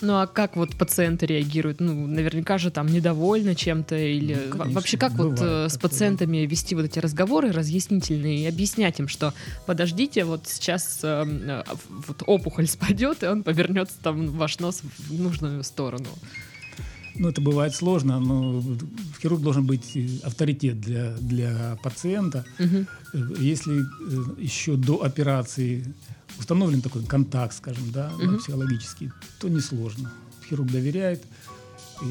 Ну 0.00 0.20
а 0.20 0.26
как 0.26 0.56
вот 0.56 0.76
пациенты 0.76 1.24
реагируют? 1.24 1.80
Ну, 1.80 2.06
наверняка 2.06 2.58
же 2.58 2.70
там 2.70 2.86
недовольны 2.86 3.54
чем-то 3.54 3.96
или 3.96 4.34
Ну, 4.34 4.50
конечно, 4.50 4.72
вообще 4.72 4.98
как 4.98 5.12
вот 5.12 5.30
бывает 5.30 5.66
э, 5.66 5.68
с 5.70 5.78
пациентами 5.78 6.38
вести 6.38 6.74
вот 6.74 6.84
эти 6.84 6.98
разговоры 6.98 7.52
разъяснительные 7.52 8.44
и 8.44 8.46
объяснять 8.46 9.00
им, 9.00 9.08
что 9.08 9.32
подождите, 9.64 10.24
вот 10.24 10.46
сейчас 10.46 11.00
э, 11.02 11.24
э, 11.26 11.62
вот 11.88 12.22
опухоль 12.26 12.66
спадет 12.66 13.22
и 13.22 13.26
он 13.26 13.42
повернется 13.42 13.94
там 14.02 14.26
ваш 14.28 14.58
нос 14.58 14.82
в 14.98 15.18
нужную 15.18 15.64
сторону. 15.64 16.08
Ну, 17.16 17.28
это 17.28 17.40
бывает 17.40 17.74
сложно, 17.74 18.18
но 18.20 18.62
хирург 19.22 19.40
должен 19.40 19.64
быть 19.66 19.92
э, 19.96 20.08
авторитет 20.24 20.80
для, 20.80 21.16
для 21.18 21.78
пациента. 21.82 22.44
Э, 22.58 22.84
Если 23.38 23.80
э, 23.82 23.84
еще 24.38 24.76
до 24.76 25.02
операции 25.04 25.84
установлен 26.38 26.80
такой 26.82 27.04
контакт, 27.04 27.54
скажем, 27.56 27.90
да, 27.92 28.10
Мгм. 28.18 28.38
психологический, 28.38 29.10
то 29.38 29.48
несложно. 29.48 30.10
Хирург 30.48 30.70
доверяет, 30.72 31.22
и 32.02 32.06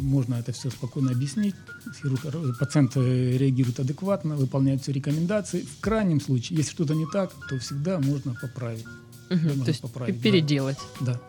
можно 0.00 0.36
это 0.36 0.52
все 0.52 0.70
спокойно 0.70 1.10
объяснить. 1.10 1.54
Хирург, 2.00 2.24
э, 2.24 2.52
пациент 2.58 2.96
реагирует 2.96 3.78
адекватно, 3.80 4.36
выполняет 4.36 4.80
все 4.82 4.92
рекомендации. 4.92 5.66
В 5.78 5.80
крайнем 5.80 6.20
случае, 6.20 6.58
если 6.58 6.70
что-то 6.70 6.94
не 6.94 7.06
так, 7.12 7.30
то 7.50 7.58
всегда 7.58 7.98
можно 8.00 8.34
поправить. 8.40 8.86
Можно 9.30 9.64
То 9.64 9.70
есть 9.70 9.80
поправить, 9.82 10.20
переделать. 10.22 10.78
Да. 11.00 11.20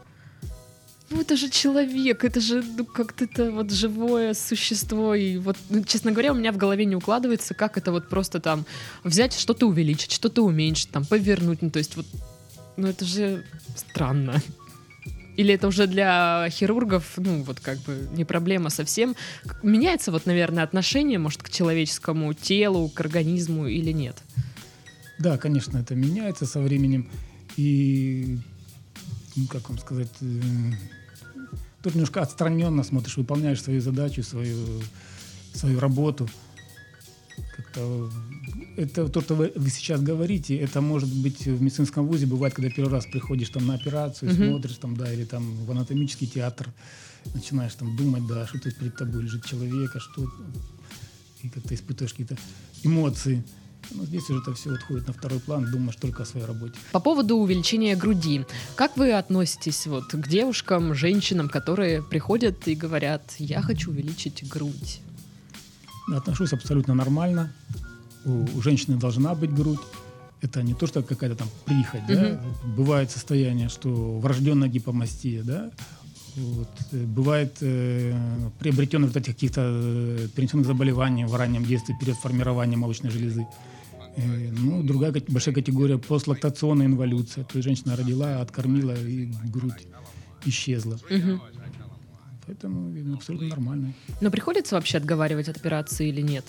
Ну 1.09 1.21
это 1.21 1.35
же 1.35 1.49
человек, 1.49 2.23
это 2.23 2.39
же 2.39 2.63
ну, 2.77 2.85
как-то 2.85 3.25
это 3.25 3.51
вот 3.51 3.71
живое 3.71 4.33
существо. 4.33 5.13
И 5.13 5.37
вот, 5.37 5.55
ну, 5.69 5.83
честно 5.83 6.11
говоря, 6.11 6.31
у 6.31 6.35
меня 6.35 6.51
в 6.51 6.57
голове 6.57 6.85
не 6.85 6.95
укладывается, 6.95 7.53
как 7.53 7.77
это 7.77 7.91
вот 7.91 8.09
просто 8.09 8.39
там 8.39 8.65
взять 9.03 9.37
что-то 9.37 9.67
увеличить, 9.67 10.11
что-то 10.11 10.43
уменьшить, 10.43 10.89
там 10.89 11.05
повернуть. 11.05 11.61
Ну 11.61 11.69
то 11.69 11.79
есть 11.79 11.95
вот, 11.95 12.07
ну 12.77 12.87
это 12.87 13.05
же 13.05 13.43
странно. 13.75 14.41
Или 15.37 15.53
это 15.53 15.67
уже 15.67 15.85
для 15.85 16.47
хирургов, 16.49 17.13
ну 17.17 17.43
вот 17.43 17.59
как 17.59 17.77
бы 17.79 18.07
не 18.13 18.25
проблема 18.25 18.69
совсем. 18.69 19.15
Меняется 19.61 20.11
вот, 20.11 20.25
наверное, 20.25 20.63
отношение, 20.63 21.19
может, 21.19 21.43
к 21.43 21.49
человеческому 21.49 22.33
телу, 22.33 22.89
к 22.89 22.99
организму 23.01 23.67
или 23.67 23.91
нет? 23.91 24.17
Да, 25.19 25.37
конечно, 25.37 25.77
это 25.77 25.93
меняется 25.93 26.45
со 26.45 26.61
временем. 26.61 27.09
И, 27.57 28.37
ну, 29.35 29.47
как 29.47 29.69
вам 29.69 29.77
сказать, 29.77 30.11
э, 30.21 30.41
тут 31.83 31.93
немножко 31.95 32.21
отстраненно 32.21 32.83
смотришь, 32.83 33.17
выполняешь 33.17 33.61
свою 33.61 33.81
задачу, 33.81 34.23
свою, 34.23 34.81
свою 35.53 35.79
работу. 35.79 36.29
Как-то 37.57 38.09
это 38.77 39.07
то, 39.09 39.21
что 39.21 39.35
вы, 39.35 39.51
вы 39.55 39.69
сейчас 39.69 40.01
говорите, 40.01 40.57
это 40.57 40.81
может 40.81 41.13
быть 41.13 41.45
в 41.45 41.61
медицинском 41.61 42.07
вузе 42.07 42.25
бывает, 42.25 42.53
когда 42.53 42.69
первый 42.69 42.91
раз 42.91 43.05
приходишь 43.05 43.49
там 43.49 43.65
на 43.65 43.75
операцию, 43.75 44.31
Мгм. 44.31 44.47
смотришь 44.49 44.77
там, 44.77 44.95
да, 44.95 45.11
или 45.13 45.25
там 45.25 45.65
в 45.65 45.71
анатомический 45.71 46.27
театр, 46.27 46.71
начинаешь 47.33 47.73
там 47.75 47.95
думать, 47.97 48.25
да, 48.27 48.47
что 48.47 48.59
тут 48.59 48.75
перед 48.75 48.95
тобой 48.95 49.23
лежит 49.23 49.45
человек, 49.45 49.95
а 49.95 49.99
что 49.99 50.29
и 51.43 51.49
как-то 51.49 51.75
испытываешь 51.75 52.11
какие-то 52.13 52.37
эмоции. 52.83 53.43
Но 53.91 54.05
здесь 54.05 54.29
уже 54.29 54.41
это 54.41 54.53
все 54.53 54.73
отходит 54.73 55.07
на 55.07 55.13
второй 55.13 55.39
план, 55.39 55.69
думаешь 55.71 55.95
только 55.95 56.23
о 56.23 56.25
своей 56.25 56.45
работе. 56.45 56.73
По 56.91 56.99
поводу 56.99 57.37
увеличения 57.37 57.95
груди. 57.95 58.45
Как 58.75 58.97
вы 58.97 59.13
относитесь 59.13 59.87
вот 59.87 60.05
к 60.05 60.27
девушкам, 60.27 60.93
женщинам, 60.95 61.49
которые 61.49 62.01
приходят 62.01 62.67
и 62.67 62.75
говорят, 62.75 63.21
я 63.39 63.61
хочу 63.61 63.91
увеличить 63.91 64.47
грудь? 64.47 65.01
Отношусь 66.13 66.53
абсолютно 66.53 66.93
нормально. 66.93 67.51
У, 68.25 68.45
у 68.57 68.61
женщины 68.61 68.97
должна 68.97 69.35
быть 69.35 69.53
грудь. 69.53 69.79
Это 70.41 70.61
не 70.61 70.73
то, 70.73 70.85
что 70.87 71.01
какая-то 71.01 71.35
там 71.35 71.49
прихоть. 71.65 72.05
Да? 72.07 72.39
Бывает 72.77 73.09
состояние, 73.09 73.69
что 73.69 74.19
врожденная 74.19 74.67
гипомастия, 74.67 75.43
да? 75.43 75.71
Вот. 76.35 76.69
э, 76.91 76.97
Бывает 77.05 77.57
э, 77.61 78.13
приобретенные 78.59 79.07
вот 79.07 79.17
этих 79.17 79.33
каких-то 79.33 79.61
э, 79.63 80.27
перенесенных 80.35 80.67
заболеваний 80.67 81.25
в 81.25 81.33
раннем 81.35 81.63
детстве 81.63 81.95
перед 81.99 82.15
формированием 82.17 82.81
молочной 82.81 83.11
железы. 83.11 83.47
Э, 84.17 84.51
ну, 84.51 84.83
другая 84.83 85.13
большая 85.27 85.53
категория 85.53 85.97
постлактационная 85.97 86.85
инволюция. 86.85 87.43
То 87.43 87.57
есть 87.57 87.65
женщина 87.65 87.95
родила, 87.95 88.41
откормила 88.41 88.95
и 88.95 89.25
грудь 89.45 89.87
исчезла. 90.45 90.99
Мгм. 91.09 91.41
Поэтому 92.45 93.15
абсолютно 93.15 93.47
нормально. 93.47 93.93
Но 94.21 94.31
приходится 94.31 94.75
вообще 94.75 94.97
отговаривать 94.97 95.49
от 95.49 95.57
операции 95.57 96.09
или 96.09 96.21
нет? 96.21 96.45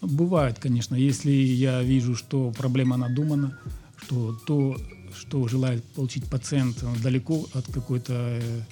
Бывает, 0.00 0.58
конечно, 0.58 0.94
если 0.94 1.30
я 1.30 1.82
вижу, 1.82 2.14
что 2.14 2.50
проблема 2.50 2.96
надумана, 2.96 3.58
что 3.96 4.36
то, 4.46 4.76
что 5.16 5.48
желает 5.48 5.82
получить 5.84 6.28
пациент, 6.28 6.84
далеко 7.02 7.46
от 7.54 7.66
какой-то 7.72 8.12
э, 8.12 8.62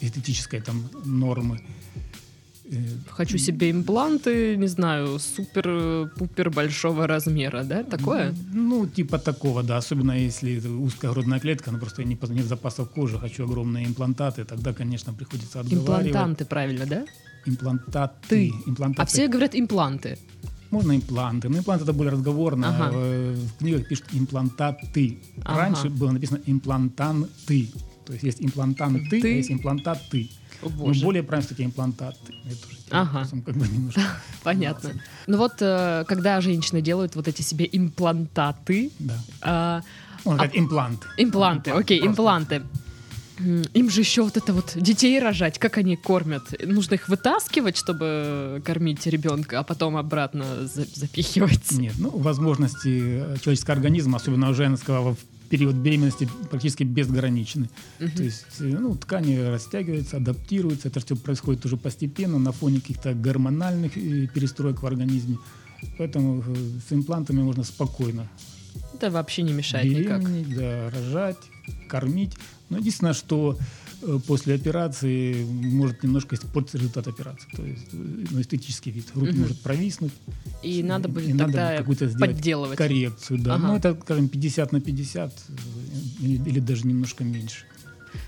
эстетической 0.00 0.60
там 0.60 0.90
нормы. 1.04 1.60
Хочу 3.08 3.38
себе 3.38 3.70
импланты, 3.70 4.56
не 4.56 4.68
знаю, 4.68 5.18
супер-пупер 5.18 6.50
большого 6.50 7.06
размера, 7.06 7.62
да? 7.62 7.82
Такое? 7.82 8.34
Ну, 8.52 8.86
типа 8.86 9.18
такого, 9.18 9.62
да. 9.62 9.76
Особенно 9.76 10.12
если 10.12 10.58
узкая 10.66 11.10
грудная 11.12 11.40
клетка, 11.40 11.70
ну 11.70 11.78
просто 11.78 12.04
не, 12.04 12.18
нет 12.30 12.46
запасов 12.46 12.90
кожи, 12.90 13.18
хочу 13.18 13.44
огромные 13.44 13.84
имплантаты, 13.86 14.44
тогда, 14.44 14.72
конечно, 14.72 15.12
приходится 15.12 15.60
отговаривать. 15.60 16.06
Имплантанты, 16.06 16.44
правильно, 16.46 16.86
да? 16.86 17.04
Имплантаты. 17.46 18.14
Ты. 18.28 18.52
Имплантаты. 18.66 19.02
А 19.02 19.04
все 19.04 19.28
говорят 19.28 19.54
импланты. 19.54 20.18
Можно 20.70 20.96
импланты. 20.96 21.48
Но 21.48 21.58
имплант 21.58 21.82
это 21.82 21.92
более 21.92 22.12
разговорно. 22.12 22.68
Ага. 22.68 22.90
Э, 22.94 23.34
В 23.34 23.58
книгах 23.58 23.86
пишут 23.88 24.06
имплантаты. 24.12 25.18
Ага. 25.44 25.60
Раньше 25.60 25.90
было 25.90 26.10
написано 26.12 26.40
имплантанты. 26.46 27.68
То 28.06 28.12
есть 28.12 28.24
есть 28.24 28.42
имплантанты, 28.42 29.20
Ты. 29.20 29.22
а 29.22 29.36
есть 29.36 29.50
имплантаты. 29.50 30.30
О, 30.64 30.68
боже. 30.68 31.04
более 31.04 31.22
правильно 31.22 31.46
все-таки 31.46 31.64
имплантаты. 31.66 32.34
Это 32.44 32.66
уже 32.68 32.78
Ага. 32.90 33.26
как 33.44 33.56
бы 33.56 33.66
немножко. 33.68 34.00
Понятно. 34.42 34.90
Ну 35.26 35.38
вот, 35.38 35.54
э, 35.60 36.04
когда 36.06 36.40
женщины 36.40 36.80
делают 36.80 37.16
вот 37.16 37.28
эти 37.28 37.42
себе 37.42 37.68
имплантаты, 37.70 38.90
Да. 38.98 39.14
а, 39.42 39.82
Можно 40.24 40.38
сказать 40.44 40.58
импланты. 40.58 41.06
Импланты, 41.16 41.70
окей, 41.70 41.98
Просто. 42.00 42.10
импланты. 42.12 42.62
Им 43.74 43.90
же 43.90 44.00
еще 44.00 44.22
вот 44.22 44.36
это 44.36 44.52
вот 44.52 44.74
детей 44.76 45.18
рожать, 45.18 45.58
как 45.58 45.76
они 45.78 45.96
кормят? 45.96 46.42
Нужно 46.64 46.94
их 46.94 47.08
вытаскивать, 47.08 47.76
чтобы 47.76 48.62
кормить 48.64 49.04
ребенка, 49.06 49.58
а 49.58 49.64
потом 49.64 49.96
обратно 49.96 50.44
за- 50.68 50.86
запихивать. 50.94 51.72
Нет, 51.72 51.94
ну, 51.98 52.10
возможности 52.10 53.32
э, 53.34 53.36
человеческого 53.42 53.74
организма, 53.74 54.18
особенно 54.18 54.54
женского, 54.54 55.14
в 55.14 55.18
период 55.50 55.74
беременности 55.76 56.28
практически 56.50 56.84
безграничны. 56.84 57.68
Мгм. 58.00 58.10
То 58.12 58.22
есть, 58.22 58.44
э, 58.60 58.64
ну, 58.64 58.94
ткани 58.96 59.36
растягиваются, 59.36 60.16
адаптируются. 60.16 60.88
Это 60.88 61.00
все 61.00 61.16
происходит 61.16 61.64
уже 61.66 61.76
постепенно 61.76 62.38
на 62.38 62.52
фоне 62.52 62.80
каких-то 62.80 63.14
гормональных 63.14 63.96
э, 63.96 64.26
перестроек 64.26 64.82
в 64.82 64.86
организме. 64.86 65.38
Поэтому 65.98 66.42
э, 66.46 66.54
с 66.88 66.92
имплантами 66.92 67.42
можно 67.42 67.64
спокойно 67.64 68.28
Это 68.94 69.10
вообще 69.10 69.42
не 69.42 69.52
мешает 69.52 69.86
никак. 69.86 70.22
да, 70.56 70.90
рожать, 70.90 71.38
кормить. 71.88 72.32
Но 72.70 72.78
единственное, 72.78 73.14
что 73.14 73.58
после 74.26 74.54
операции 74.54 75.44
может 75.44 76.02
немножко 76.02 76.36
испортить 76.36 76.74
результат 76.74 77.06
операции. 77.08 77.48
То 77.56 77.62
есть 77.62 77.86
э, 77.92 77.96
ну, 78.30 78.40
эстетический 78.40 78.92
вид. 78.92 79.06
Мгм. 79.14 79.40
может 79.40 79.60
провиснуть. 79.60 80.12
И 80.62 80.82
надо 80.82 81.08
И 81.08 81.12
будет 81.12 81.34
надо 81.34 81.44
тогда 81.44 81.76
какую-то 81.76 82.06
сделать 82.08 82.30
подделывать. 82.34 82.78
коррекцию, 82.78 83.38
да. 83.38 83.54
Ага. 83.54 83.66
Ну, 83.68 83.76
это, 83.76 83.98
скажем, 84.02 84.28
50 84.28 84.72
на 84.72 84.80
50 84.80 85.32
э, 85.48 86.24
или, 86.24 86.60
даже 86.60 86.86
немножко 86.86 87.24
меньше. 87.24 87.64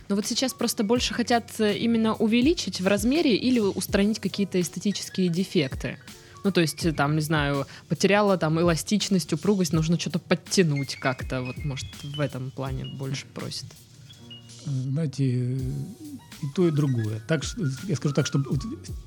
Но 0.08 0.16
вот 0.16 0.26
сейчас 0.26 0.52
просто 0.52 0.84
больше 0.84 1.14
хотят 1.14 1.50
э, 1.60 1.76
именно 1.76 2.14
увеличить 2.14 2.80
в 2.80 2.86
размере 2.86 3.36
или 3.36 3.58
устранить 3.60 4.18
какие-то 4.20 4.60
эстетические 4.60 5.28
дефекты. 5.28 5.98
Ну, 6.44 6.52
то 6.52 6.60
есть, 6.60 6.84
э, 6.86 6.92
там, 6.92 7.14
не 7.16 7.22
знаю, 7.22 7.66
потеряла 7.88 8.36
там 8.38 8.60
эластичность, 8.60 9.32
упругость, 9.32 9.72
нужно 9.72 9.98
что-то 9.98 10.18
подтянуть 10.18 10.96
как-то. 10.96 11.42
Вот, 11.42 11.56
может, 11.64 11.86
в 12.02 12.20
этом 12.20 12.50
плане 12.50 12.84
больше 12.84 13.26
просят. 13.34 13.66
Знаете, 14.66 15.58
и 16.42 16.46
то, 16.54 16.68
и 16.68 16.70
другое. 16.70 17.20
Так, 17.26 17.44
я 17.88 17.96
скажу 17.96 18.14
так, 18.14 18.26
чтобы 18.26 18.58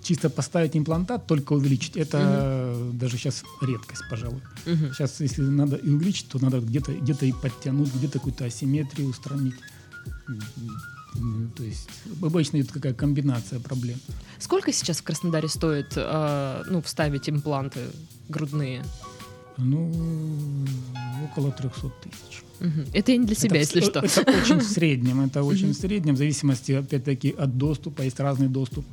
чисто 0.01 0.29
поставить 0.29 0.75
имплантат, 0.75 1.27
только 1.27 1.53
увеличить, 1.53 1.97
это 1.97 2.17
э, 2.21 2.91
даже 2.93 3.17
сейчас 3.17 3.43
редкость, 3.61 4.03
пожалуй. 4.09 4.41
Мгм. 4.65 4.93
Сейчас, 4.93 5.19
если 5.19 5.41
надо 5.41 5.75
и 5.75 5.89
увеличить, 5.89 6.29
то 6.29 6.39
надо 6.39 6.59
где-то 6.59 6.93
где 6.93 7.13
и 7.13 7.33
подтянуть, 7.33 7.93
где-то 7.93 8.13
какую-то 8.19 8.45
асимметрию 8.45 9.09
устранить. 9.09 9.55
То 11.57 11.63
есть 11.63 11.89
обычно 12.21 12.57
это 12.57 12.73
какая 12.73 12.93
комбинация 12.93 13.59
проблем. 13.59 13.99
Сколько 14.37 14.71
сейчас 14.71 14.97
в 14.97 15.03
Краснодаре 15.03 15.49
стоит 15.49 15.93
э, 15.95 16.63
ну, 16.67 16.81
вставить 16.81 17.29
импланты 17.29 17.81
грудные? 18.29 18.83
Ну, 19.59 19.91
около 21.25 21.51
300 21.51 21.89
тысяч. 22.01 22.43
Это 22.93 23.11
я 23.11 23.17
не 23.17 23.25
для 23.25 23.35
себя, 23.35 23.57
это, 23.61 23.77
если 23.77 23.81
что. 23.81 23.99
Это 23.99 24.21
очень 24.41 24.57
в 24.59 24.63
среднем, 24.75 25.21
это 25.21 25.43
очень 25.43 25.71
в 25.71 25.75
среднем, 25.75 26.15
в 26.15 26.17
зависимости, 26.17 26.71
опять-таки, 26.73 27.29
от 27.31 27.57
доступа. 27.57 28.01
Есть 28.01 28.19
разный 28.19 28.47
доступ, 28.47 28.85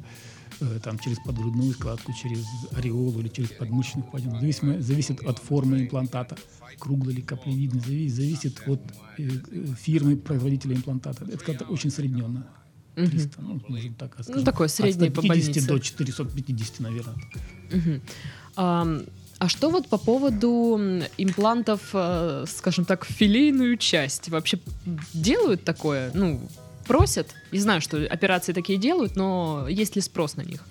э, 0.61 0.79
там, 0.83 0.99
через 0.99 1.19
подгрудную 1.19 1.73
складку, 1.73 2.13
через 2.13 2.45
ореолу 2.73 3.21
или 3.21 3.29
через 3.29 3.51
подмышечную 3.51 4.07
впадину. 4.07 4.41
Зависимо- 4.41 4.81
зависит 4.81 5.21
от 5.23 5.39
формы 5.39 5.81
имплантата, 5.83 6.37
круглый 6.79 7.15
или 7.15 7.23
каплевидный, 7.23 7.81
зависит, 7.81 8.15
зависит 8.17 8.63
от 8.69 8.81
э, 9.19 9.29
э, 9.51 9.67
фирмы 9.81 10.17
производителя 10.17 10.75
имплантата. 10.77 11.25
Это 11.25 11.45
как-то 11.45 11.65
очень 11.65 11.91
средненно. 11.91 12.47
300, 12.95 13.43
ну, 13.43 13.61
можем 13.69 13.95
так 13.95 14.17
скажем. 14.23 14.45
такой 14.45 14.69
средний 14.71 15.09
от 15.09 15.15
по 15.15 15.21
150 15.23 15.47
больнице. 15.67 15.69
до 15.69 15.79
450, 15.81 16.81
наверное. 16.81 17.15
Мгм. 17.73 18.01
Ам, 18.57 19.03
А 19.39 19.49
что 19.49 19.71
вот 19.71 19.89
по 19.89 19.99
поводу 19.99 20.79
имплантов, 21.19 21.91
э, 21.93 22.45
скажем 22.49 22.85
так, 22.85 23.05
в 23.05 23.11
филейную 23.11 23.77
часть? 23.77 24.31
Вообще 24.31 24.59
делают 25.13 25.63
такое? 25.65 26.11
Ну, 26.15 26.41
просят? 26.87 27.35
Не 27.53 27.59
знаю, 27.59 27.81
что 27.81 27.99
операции 27.99 28.53
такие 28.55 28.79
делают, 28.79 29.17
но 29.17 29.67
есть 29.69 29.97
ли 29.97 30.03
спрос 30.03 30.37
на 30.37 30.43
них? 30.43 30.65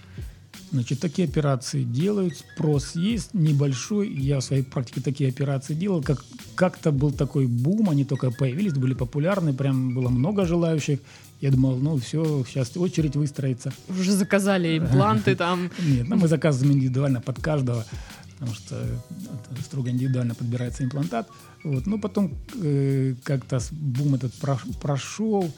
Значит, 0.72 1.00
такие 1.00 1.27
операции 1.27 1.84
делают, 1.84 2.34
спрос 2.38 2.95
есть 2.95 3.34
небольшой. 3.34 4.10
Я 4.10 4.39
в 4.39 4.43
своей 4.43 4.63
практике 4.63 5.01
такие 5.01 5.29
операции 5.29 5.75
делал. 5.75 6.01
Как, 6.01 6.25
как-то 6.55 6.91
был 6.91 7.12
такой 7.12 7.45
бум, 7.45 7.89
они 7.89 8.03
только 8.03 8.31
появились, 8.31 8.74
были 8.74 8.93
популярны, 8.93 9.53
прям 9.53 9.93
было 9.93 10.10
много 10.10 10.45
желающих. 10.45 11.00
Я 11.39 11.51
думал, 11.51 11.77
ну 11.77 11.98
все, 11.98 12.43
сейчас 12.48 12.75
очередь 12.75 13.15
выстроится. 13.15 13.72
Уже 13.89 14.12
заказали 14.12 14.77
импланты 14.79 15.36
там. 15.36 15.69
Нет, 15.79 16.10
ну, 16.10 16.15
мы 16.15 16.27
заказываем 16.27 16.74
индивидуально 16.74 17.22
под 17.22 17.39
каждого, 17.39 17.86
потому 18.36 18.54
что 18.54 18.86
строго 19.63 19.89
индивидуально 19.89 20.36
подбирается 20.36 20.84
имплантат. 20.84 21.27
Вот. 21.63 21.86
Но 21.88 21.98
потом 21.98 22.38
э, 22.62 23.15
как-то 23.24 23.60
бум 23.72 24.15
этот 24.15 24.34
прош- 24.34 24.77
прошел, 24.80 25.51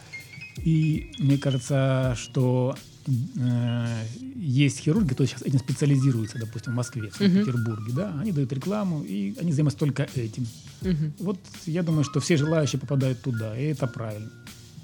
и 0.58 1.12
мне 1.20 1.38
кажется, 1.38 2.16
что 2.18 2.76
э, 3.08 4.04
есть 4.36 4.80
хирурги, 4.80 5.10
которые 5.10 5.28
сейчас 5.28 5.42
этим 5.42 5.60
специализируются, 5.60 6.40
допустим, 6.40 6.74
в 6.74 6.76
Москве, 6.76 7.10
в. 7.10 7.16
Санкт-Петербурге, 7.16 7.94
да, 7.94 8.20
они 8.20 8.32
дают 8.32 8.54
рекламу, 8.54 9.04
и 9.04 9.36
они 9.40 9.52
занимаются 9.52 9.80
только 9.80 10.08
этим. 10.16 10.48
Мгм. 10.82 11.14
Вот 11.20 11.40
я 11.66 11.84
думаю, 11.84 12.04
что 12.04 12.20
все 12.20 12.38
желающие 12.38 12.80
попадают 12.80 13.22
туда, 13.22 13.58
и 13.58 13.64
это 13.64 13.88
правильно. 13.88 14.30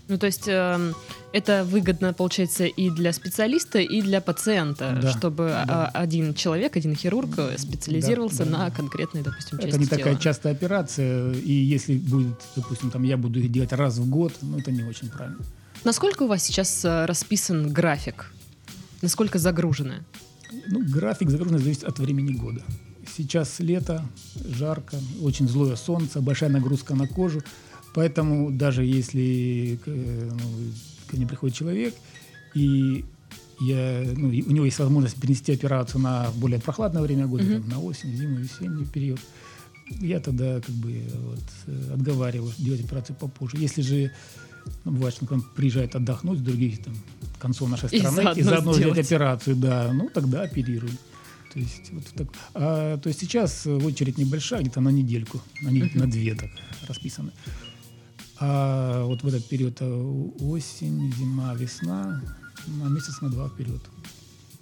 Ну, 0.10 0.18
то 0.18 0.26
есть 0.26 0.48
эм, 0.48 0.94
это 1.32 1.64
выгодно, 1.64 2.14
получается, 2.14 2.66
и 2.66 2.90
для 2.90 3.14
специалиста, 3.14 3.80
и 3.80 4.02
для 4.02 4.20
пациента, 4.20 5.00
Да, 5.02 5.12
чтобы 5.12 5.46
да. 5.48 5.66
а, 5.94 6.02
один 6.02 6.34
человек, 6.34 6.76
один 6.76 6.94
хирург 6.96 7.30
э, 7.38 7.58
специализировался 7.58 8.44
Да, 8.46 8.52
да. 8.52 8.58
на 8.58 8.72
конкретной, 8.72 9.22
допустим, 9.24 9.58
части 9.60 9.70
Это 9.70 9.80
не 9.80 9.86
тела. 9.86 9.98
такая 10.00 10.16
частая 10.18 10.54
операция, 10.54 11.32
и 11.32 11.54
если 11.54 11.98
будет, 11.98 12.36
допустим, 12.56 12.92
там 12.92 13.04
я 13.04 13.16
буду 13.16 13.40
их 13.40 13.50
делать 13.52 13.72
раз 13.72 13.98
в 13.98 14.10
год, 14.10 14.34
ну 14.42 14.60
это 14.60 14.72
не 14.72 14.84
очень 14.84 15.10
правильно. 15.10 15.40
Насколько 15.86 16.24
у 16.24 16.28
вас 16.28 16.44
сейчас 16.44 16.84
э, 16.84 17.06
расписан 17.06 17.72
график? 17.72 18.32
Насколько 19.02 19.40
загружено? 19.40 19.94
Ну, 20.68 20.82
график 20.86 21.30
загруженности 21.30 21.64
зависит 21.64 21.84
от 21.86 22.00
времени 22.00 22.34
года. 22.34 22.62
Сейчас 23.18 23.60
лето, 23.60 24.04
жарко, 24.50 24.98
очень 25.22 25.48
злое 25.48 25.76
солнце, 25.76 26.20
большая 26.22 26.50
нагрузка 26.50 26.94
на 26.96 27.08
кожу. 27.08 27.42
Поэтому 27.94 28.52
даже 28.52 28.84
если 28.84 29.80
э, 29.86 30.30
ну, 30.32 30.40
ко 31.08 31.16
мне 31.16 31.28
приходит 31.28 31.56
человек, 31.56 31.94
и 32.56 33.06
я, 33.60 34.04
ну, 34.16 34.32
и 34.32 34.42
у 34.42 34.52
него 34.52 34.66
есть 34.66 34.80
возможность 34.80 35.16
перенести 35.20 35.54
операцию 35.54 36.02
на 36.02 36.30
более 36.36 36.60
прохладное 36.60 37.02
время 37.02 37.28
года, 37.28 37.44
Мгм. 37.44 37.62
там, 37.62 37.70
на 37.70 37.80
осень, 37.80 38.16
зиму, 38.16 38.38
весенний 38.38 38.86
период, 38.86 39.20
я 40.02 40.20
тогда 40.20 40.60
как 40.60 40.74
бы 40.76 41.02
вот, 41.14 41.40
э, 41.68 41.94
отговариваю 41.94 42.52
делать 42.58 42.84
операцию 42.84 43.16
попозже. 43.16 43.58
Если 43.58 43.82
же 43.82 44.12
ну, 44.86 44.92
бывает, 44.94 45.14
что 45.16 45.26
к 45.26 45.32
нам 45.32 45.42
приезжает 45.56 45.96
отдохнуть 45.96 46.40
с 46.40 46.42
других 46.42 46.82
там, 46.84 46.96
концов 47.40 47.70
нашей 47.70 47.90
И 47.90 48.00
страны, 48.00 48.24
заодно 48.24 48.32
и 48.40 48.44
заодно 48.44 48.74
сделать 48.74 48.98
операцию, 49.00 49.56
да, 49.56 49.92
ну 49.94 50.10
тогда 50.10 50.42
оперируем. 50.44 50.98
То 51.54 51.60
есть, 51.60 51.92
вот 51.92 52.04
так. 52.16 52.28
А, 52.56 52.98
то 52.98 53.10
есть 53.10 53.20
сейчас 53.20 53.68
э, 53.68 53.72
очередь 53.76 54.18
небольшая, 54.18 54.62
где-то 54.62 54.82
на 54.82 54.90
недельку, 54.90 55.42
на, 55.62 55.70
не- 55.70 55.84
Мгм. 55.84 56.00
на 56.00 56.08
две 56.08 56.34
так 56.34 56.50
расписаны. 56.88 57.32
А 58.46 59.06
вот 59.06 59.24
в 59.24 59.28
этот 59.28 59.48
период 59.48 59.78
э, 59.80 59.86
осень, 60.42 61.14
зима, 61.18 61.54
весна, 61.54 62.22
на 62.68 62.90
месяц 62.90 63.22
на 63.22 63.30
два 63.30 63.48
вперед. 63.48 63.82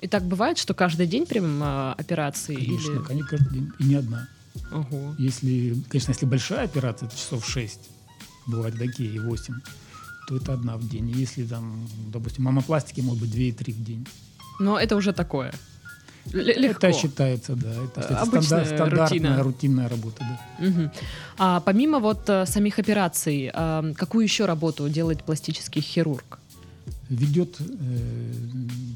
И 0.01 0.07
так 0.07 0.23
бывает, 0.23 0.59
что 0.59 0.75
каждый 0.75 1.07
день 1.07 1.25
прям 1.25 1.59
а, 1.63 1.95
операции? 1.97 2.53
Конечно, 2.53 2.91
или... 2.91 3.03
конечно, 3.03 3.29
каждый 3.29 3.53
день. 3.53 3.71
И 3.79 3.83
не 3.85 3.95
одна. 3.95 4.27
Ого. 4.71 5.15
Если, 5.17 5.75
конечно, 5.89 6.11
если 6.11 6.27
большая 6.27 6.65
операция, 6.65 7.07
это 7.07 7.17
часов 7.17 7.43
6, 7.47 7.79
бывают 8.45 8.77
такие, 8.77 9.15
и 9.15 9.17
8, 9.17 9.55
то 10.27 10.37
это 10.37 10.53
одна 10.53 10.77
в 10.77 10.87
день. 10.87 11.09
Если 11.09 11.43
там, 11.43 11.87
допустим, 12.13 12.43
мамопластики 12.43 13.01
могут 13.01 13.21
быть 13.21 13.31
2 13.31 13.41
и 13.41 13.51
3 13.51 13.73
в 13.73 13.83
день. 13.83 14.07
Но 14.59 14.79
это 14.79 14.95
уже 14.95 15.11
такое. 15.11 15.55
Легко. 16.33 16.87
Это 16.87 16.93
считается, 16.97 17.55
да. 17.55 17.69
Это, 17.71 18.01
кстати, 18.01 18.19
Обычная 18.19 18.63
стандар- 18.63 18.65
стандартная 18.75 19.07
рутина. 19.07 19.43
рутинная 19.43 19.89
работа, 19.89 20.17
да. 20.19 20.65
Мгм. 20.67 20.91
А 21.37 21.59
помимо 21.61 21.99
вот 21.99 22.29
э, 22.29 22.45
самих 22.45 22.79
операций, 22.79 23.49
а, 23.53 23.91
какую 23.97 24.23
еще 24.23 24.45
работу 24.45 24.87
делает 24.89 25.23
пластический 25.23 25.81
хирург? 25.81 26.39
ведет 27.09 27.57
э, 27.59 27.65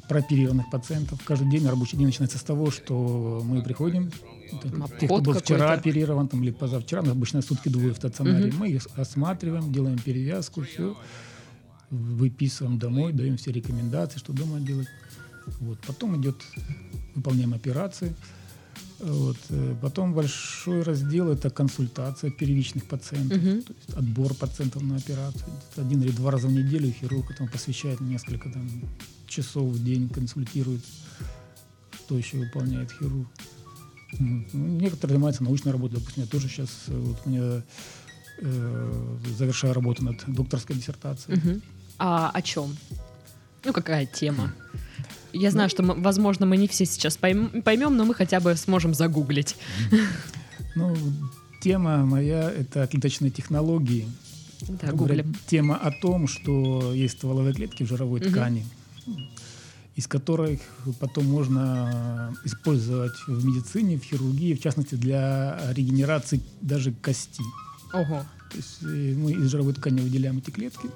прооперированных 0.07 0.69
пациентов. 0.71 1.19
Каждый 1.25 1.49
день 1.51 1.67
рабочий 1.67 1.97
день 1.97 2.05
начинается 2.07 2.37
с 2.37 2.43
того, 2.43 2.71
что 2.71 3.41
мы 3.43 3.61
приходим, 3.61 4.09
это 4.53 4.69
Там 4.69 4.87
те, 4.99 5.05
кто 5.05 5.19
был 5.19 5.33
вчера 5.33 5.73
оперирован 5.73 6.29
там, 6.29 6.41
или 6.41 6.51
позавчера, 6.51 7.01
нас 7.01 7.11
обычно 7.11 7.41
сутки 7.41 7.67
двое 7.67 7.93
в 7.93 7.97
стационаре, 7.97 8.47
Мгм. 8.47 8.57
мы 8.59 8.69
их 8.69 8.87
осматриваем, 8.95 9.69
делаем 9.73 9.97
перевязку, 9.99 10.61
все, 10.61 10.95
выписываем 11.91 12.79
домой, 12.79 13.11
даем 13.11 13.35
все 13.35 13.51
рекомендации, 13.51 14.17
что 14.19 14.31
дома 14.33 14.59
делать. 14.59 14.87
Вот. 15.59 15.79
Потом 15.87 16.19
идет, 16.21 16.35
выполняем 17.15 17.53
операции. 17.53 18.13
Вот. 18.99 19.37
э, 19.49 19.75
Потом 19.81 20.13
большой 20.13 20.81
раздел– 20.83 21.29
это 21.31 21.49
консультация 21.49 22.31
первичных 22.31 22.85
пациентов, 22.85 23.37
Мгм. 23.41 23.61
то 23.63 23.73
есть 23.73 23.89
отбор 23.97 24.33
пациентов 24.33 24.81
на 24.83 24.95
операцию. 24.95 25.49
Один 25.77 26.01
или 26.01 26.11
два 26.11 26.31
раза 26.31 26.47
в 26.47 26.51
неделю 26.53 26.91
хирург 26.91 27.31
этому 27.31 27.49
посвящает 27.49 27.99
несколько 28.01 28.49
там, 28.49 28.69
часов 29.27 29.67
в 29.69 29.83
день, 29.83 30.07
консультирует, 30.09 30.81
что 31.93 32.17
еще 32.17 32.37
выполняет 32.37 32.91
хирург. 32.91 33.27
Вот. 34.19 34.45
Ну, 34.53 34.67
некоторые 34.79 35.15
занимаются 35.15 35.43
научной 35.43 35.71
работой. 35.73 35.95
Допустим, 35.99 36.23
я 36.23 36.29
тоже 36.29 36.47
сейчас 36.47 36.69
э, 36.87 36.97
вот, 36.97 37.17
у 37.25 37.29
меня 37.29 37.63
э, 38.39 39.17
завершаю 39.37 39.73
работу 39.73 40.03
над 40.05 40.23
докторской 40.27 40.75
диссертацией. 40.75 41.37
Мгм. 41.37 41.61
А 41.97 42.29
о 42.29 42.41
чем? 42.41 42.75
Ну, 43.65 43.73
какая 43.73 44.05
тема? 44.05 44.53
Я 45.37 45.51
знаю, 45.51 45.69
что, 45.69 45.83
м- 45.83 46.01
возможно, 46.01 46.45
мы 46.45 46.57
не 46.57 46.67
все 46.67 46.85
сейчас 46.85 47.17
пойм- 47.21 47.61
поймем, 47.61 47.95
но 47.97 48.05
мы 48.05 48.13
хотя 48.13 48.39
бы 48.39 48.55
сможем 48.55 48.93
загуглить. 48.93 49.55
Ну, 50.75 50.95
тема 51.61 52.05
моя– 52.05 52.49
это 52.59 52.87
клеточные 52.87 53.31
технологии. 53.31 54.07
Да, 54.81 54.91
гуглим. 54.91 55.35
Тема 55.47 55.75
о 55.75 55.91
том, 55.91 56.27
что 56.27 56.93
есть 56.93 57.17
стволовые 57.17 57.53
клетки 57.53 57.83
в 57.83 57.87
жировой 57.87 58.19
Мгм. 58.21 58.29
ткани, 58.31 58.65
из 59.95 60.07
которых 60.07 60.59
потом 60.99 61.25
можно 61.25 62.35
использовать 62.45 63.13
в 63.27 63.45
медицине, 63.45 63.97
в 63.97 64.03
хирургии, 64.03 64.53
в 64.53 64.61
частности 64.61 64.95
для 64.95 65.59
регенерации 65.73 66.39
даже 66.61 66.91
кости. 66.93 67.41
Ого. 67.93 68.23
То 68.51 68.57
есть 68.57 68.77
э, 68.83 69.13
мы 69.17 69.31
из 69.33 69.49
жировой 69.51 69.73
ткани 69.73 69.99
выделяем 70.01 70.37
эти 70.37 70.49
клетки 70.51 70.87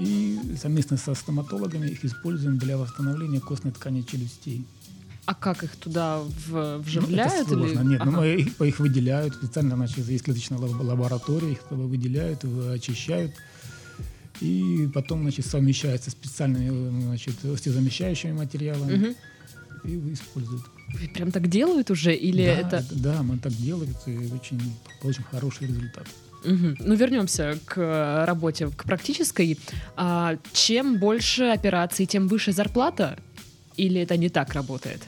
и 0.00 0.56
совместно 0.60 0.96
со 0.96 1.14
стоматологами 1.14 1.88
их 1.88 2.04
используем 2.04 2.58
для 2.58 2.76
восстановления 2.78 3.40
костной 3.40 3.72
ткани 3.72 4.02
челюстей. 4.02 4.64
А 5.26 5.34
как 5.34 5.62
их 5.62 5.76
туда 5.76 6.20
в- 6.20 6.76
Ну, 6.76 6.78
вживляют? 6.82 7.32
это 7.46 7.50
сложно. 7.54 7.80
или- 7.80 7.88
Нет, 7.88 8.04
ну, 8.04 8.10
Ага. 8.12 8.20
мы 8.20 8.28
их, 8.34 8.60
их 8.60 8.80
выделяют 8.80 9.34
специально, 9.34 9.76
значит, 9.76 10.08
есть 10.08 10.24
клеточная 10.24 10.58
лаб- 10.58 10.80
лаборатория, 10.80 11.52
их 11.52 11.60
выделяют, 11.70 12.44
очищают. 12.44 13.32
И 14.40 14.88
потом, 14.94 15.22
значит, 15.22 15.46
совмещается 15.46 16.10
специальными, 16.10 17.02
значит, 17.02 17.44
остеозамещающими 17.44 18.32
материалами 18.32 18.96
Мгм. 18.96 19.14
и 19.84 20.12
используют. 20.14 20.62
Прям 21.14 21.30
так 21.30 21.48
делают 21.48 21.90
уже? 21.90 22.14
Или 22.14 22.46
да, 22.46 22.52
это... 22.78 22.86
Да, 22.90 23.22
мы 23.22 23.36
так 23.38 23.52
делаем, 23.52 23.94
и 24.06 24.16
очень, 24.32 24.60
получим 25.02 25.24
хороший 25.30 25.68
результат. 25.68 26.06
Мгм. 26.44 26.76
Ну, 26.80 26.94
вернемся 26.94 27.58
к 27.66 27.78
э, 27.78 28.24
работе, 28.24 28.68
к 28.68 28.84
практической. 28.84 29.58
А, 29.96 30.36
чем 30.52 30.98
больше 30.98 31.44
операций, 31.44 32.06
тем 32.06 32.28
выше 32.28 32.52
зарплата? 32.52 33.18
Или 33.76 34.00
это 34.00 34.16
не 34.16 34.28
так 34.28 34.54
работает? 34.54 35.02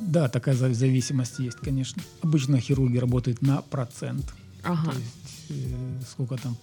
Да, 0.00 0.28
такая 0.28 0.54
за- 0.54 0.74
зависимость 0.74 1.38
есть, 1.38 1.58
конечно. 1.58 2.02
Обычно 2.22 2.58
хирурги 2.60 2.98
работают 2.98 3.42
на 3.42 3.62
процент. 3.62 4.24
Ага. 4.62 4.90
То 4.92 4.98
есть 4.98 5.50
э, 5.50 6.00
сколько 6.10 6.36
там 6.36 6.56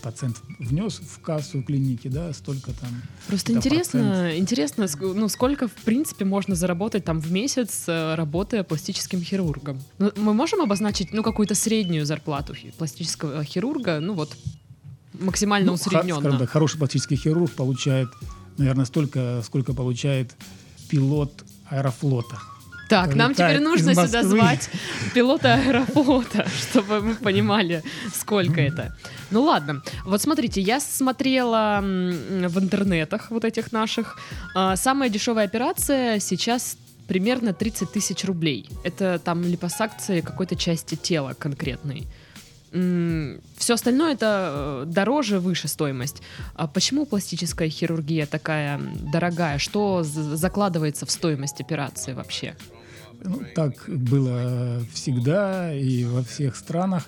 пациент 0.00 0.36
внес 0.58 1.00
в 1.00 1.20
кассу 1.20 1.62
клиники, 1.62 2.08
да, 2.08 2.32
столько 2.32 2.72
там. 2.72 2.90
Просто 3.26 3.52
интересно, 3.52 4.00
процент. 4.00 4.38
интересно, 4.38 4.86
ну 5.00 5.28
сколько 5.28 5.68
в 5.68 5.74
принципе 5.74 6.24
можно 6.24 6.54
заработать 6.54 7.04
там 7.04 7.20
в 7.20 7.30
месяц, 7.30 7.84
э, 7.86 8.14
работая 8.14 8.62
пластическим 8.62 9.22
хирургом. 9.22 9.80
Ну, 9.98 10.12
мы 10.16 10.34
можем 10.34 10.60
обозначить, 10.60 11.12
ну 11.12 11.22
какую-то 11.22 11.54
среднюю 11.54 12.06
зарплату 12.06 12.54
пластического 12.78 13.44
хирурга, 13.44 14.00
ну 14.00 14.14
вот 14.14 14.36
максимально 15.18 15.68
ну, 15.68 15.72
усредненно. 15.74 16.38
так, 16.38 16.50
хороший 16.50 16.78
пластический 16.78 17.16
хирург 17.16 17.50
получает, 17.52 18.08
наверное, 18.58 18.84
столько, 18.84 19.42
сколько 19.44 19.74
получает 19.74 20.34
пилот 20.88 21.44
аэрофлота. 21.68 22.38
Так, 22.90 23.14
нам 23.14 23.34
теперь 23.34 23.60
нужно 23.60 23.94
сюда 23.94 24.24
звать 24.24 24.68
пилота 25.14 25.54
аэрофлота, 25.54 26.46
чтобы 26.60 27.00
мы 27.00 27.14
понимали, 27.14 27.84
сколько 28.12 28.60
это. 28.60 28.96
Ну 29.30 29.44
ладно, 29.44 29.82
вот 30.04 30.20
смотрите, 30.20 30.60
я 30.60 30.80
смотрела 30.80 31.78
в 31.80 32.58
интернетах 32.58 33.30
вот 33.30 33.44
этих 33.44 33.70
наших. 33.70 34.18
А, 34.56 34.74
самая 34.74 35.08
дешевая 35.08 35.44
операция 35.44 36.18
сейчас 36.18 36.76
примерно 37.06 37.52
30 37.52 37.92
тысяч 37.92 38.24
рублей. 38.24 38.68
Это 38.82 39.20
там 39.20 39.42
липосакция 39.44 40.20
какой-то 40.20 40.56
части 40.56 40.96
тела 40.96 41.34
конкретной. 41.38 42.08
Все 42.70 43.74
остальное 43.74 44.14
это 44.14 44.84
э, 44.84 44.84
дороже, 44.86 45.40
выше 45.40 45.66
стоимость. 45.66 46.22
А 46.54 46.68
почему 46.68 47.04
пластическая 47.04 47.68
хирургия 47.68 48.26
такая 48.26 48.80
дорогая? 49.12 49.58
Что 49.58 50.04
закладывается 50.04 51.04
в 51.04 51.10
стоимость 51.10 51.60
операции 51.60 52.12
вообще? 52.12 52.54
Ну, 53.22 53.42
так 53.54 53.88
было 53.88 54.82
всегда 54.92 55.74
и 55.74 56.04
во 56.04 56.22
всех 56.22 56.56
странах, 56.56 57.06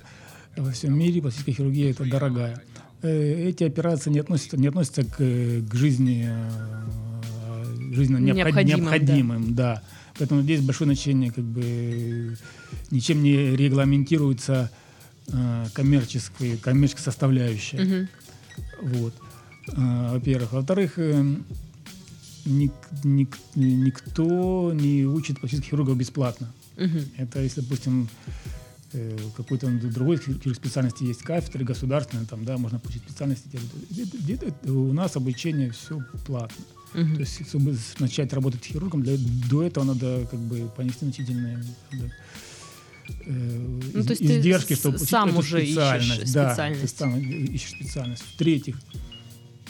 во 0.56 0.70
всем 0.72 0.98
мире 0.98 1.22
пластическая 1.22 1.54
хирургия 1.54 1.90
это 1.90 2.04
дорогая. 2.04 2.62
Э, 3.02 3.48
эти 3.48 3.64
операции 3.64 4.10
не 4.10 4.20
относятся, 4.20 4.56
не 4.56 4.68
относятся 4.68 5.04
к, 5.04 5.16
к 5.16 5.74
жизни, 5.74 6.28
э, 6.28 7.94
жизненно 7.94 8.18
необходимым, 8.18 8.82
необходимым 8.82 9.54
да. 9.54 9.74
да. 9.74 9.82
Поэтому 10.18 10.42
здесь 10.42 10.60
большое 10.60 10.88
значение 10.88 11.32
как 11.32 11.44
бы 11.44 12.36
ничем 12.90 13.22
не 13.22 13.56
регламентируется 13.56 14.70
э, 15.28 15.66
коммерческая, 15.72 16.58
коммерческая 16.58 17.04
составляющая. 17.04 18.08
Угу. 18.82 18.90
Вот. 18.94 19.14
Во-первых. 19.68 20.52
Во-вторых, 20.52 20.98
ник, 22.44 22.72
ник, 23.04 23.38
никто 23.54 24.72
не 24.72 25.04
учит 25.04 25.40
пластических 25.40 25.70
хирургов 25.70 25.96
бесплатно. 25.96 26.52
Угу. 26.76 26.98
Это 27.18 27.40
если, 27.40 27.60
допустим, 27.60 28.08
э, 28.92 29.16
какой-то 29.36 29.68
другой 29.68 30.18
специальности 30.18 31.04
есть 31.04 31.22
кафедры 31.22 31.64
государственные, 31.64 32.26
там, 32.26 32.44
да, 32.44 32.58
можно 32.58 32.78
получить 32.78 33.02
специальности. 33.02 33.58
У 34.64 34.92
нас 34.92 35.16
обучение 35.16 35.70
все 35.70 36.00
платно. 36.26 36.64
Угу. 36.94 37.14
То 37.14 37.20
есть, 37.20 37.48
чтобы 37.48 37.76
начать 37.98 38.32
работать 38.32 38.64
хирургом, 38.64 39.02
для, 39.02 39.16
до 39.50 39.62
этого 39.62 39.84
надо 39.84 40.26
как 40.30 40.40
бы 40.40 40.70
понести 40.76 41.04
значительные 41.04 41.64
надо, 41.90 42.12
э, 43.26 43.80
ну, 43.94 44.04
то 44.04 44.10
есть 44.10 44.22
издержки, 44.22 44.74
чтобы 44.74 44.98
сам 44.98 45.36
уже 45.36 45.64
специальность. 45.64 46.22
Ищешь 46.22 46.32
да, 46.32 46.50
специальность. 46.50 46.80
ты 46.82 46.88
сам 46.88 47.18
ищешь 47.18 47.70
специальность. 47.70 48.22
В-третьих, 48.34 48.76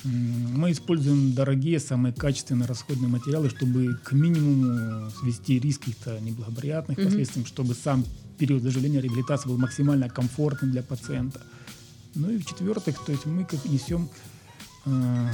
мы 0.04 0.72
используем 0.72 1.32
дорогие, 1.32 1.78
самые 1.78 2.12
качественные 2.12 2.66
расходные 2.66 3.08
материалы, 3.08 3.48
чтобы 3.48 3.98
к 4.02 4.12
минимуму 4.12 5.10
свести 5.10 5.60
риск 5.60 5.80
каких-то 5.80 6.18
неблагоприятных 6.20 6.98
mm-hmm. 6.98 7.04
последствий, 7.04 7.44
чтобы 7.44 7.74
сам 7.74 8.04
период 8.38 8.62
заживления 8.62 9.00
реабилитации 9.00 9.48
был 9.48 9.58
максимально 9.58 10.08
комфортным 10.08 10.72
для 10.72 10.82
пациента. 10.82 11.40
Ну 12.14 12.30
и 12.30 12.38
в-четвертых, 12.38 13.04
то 13.04 13.12
есть 13.12 13.26
мы 13.26 13.44
как 13.44 13.64
несем 13.64 14.08
э, 14.86 15.30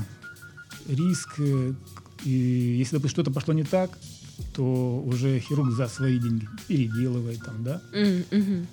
риск, 0.88 1.38
э, 1.38 1.72
и 2.24 2.30
если, 2.78 2.96
допустим, 2.96 3.14
что-то 3.14 3.30
пошло 3.30 3.54
не 3.54 3.64
так, 3.64 3.98
то 4.54 5.02
уже 5.04 5.40
хирург 5.40 5.72
за 5.72 5.88
свои 5.88 6.18
деньги 6.18 6.48
переделывает 6.68 7.42
там, 7.44 7.64
да, 7.64 7.80
mm-hmm. 7.92 8.66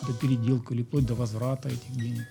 какую-то 0.00 0.20
переделку 0.20 0.74
или 0.74 0.82
вплоть 0.82 1.06
до 1.06 1.14
возврата 1.14 1.68
этих 1.68 1.92
денег. 1.92 2.26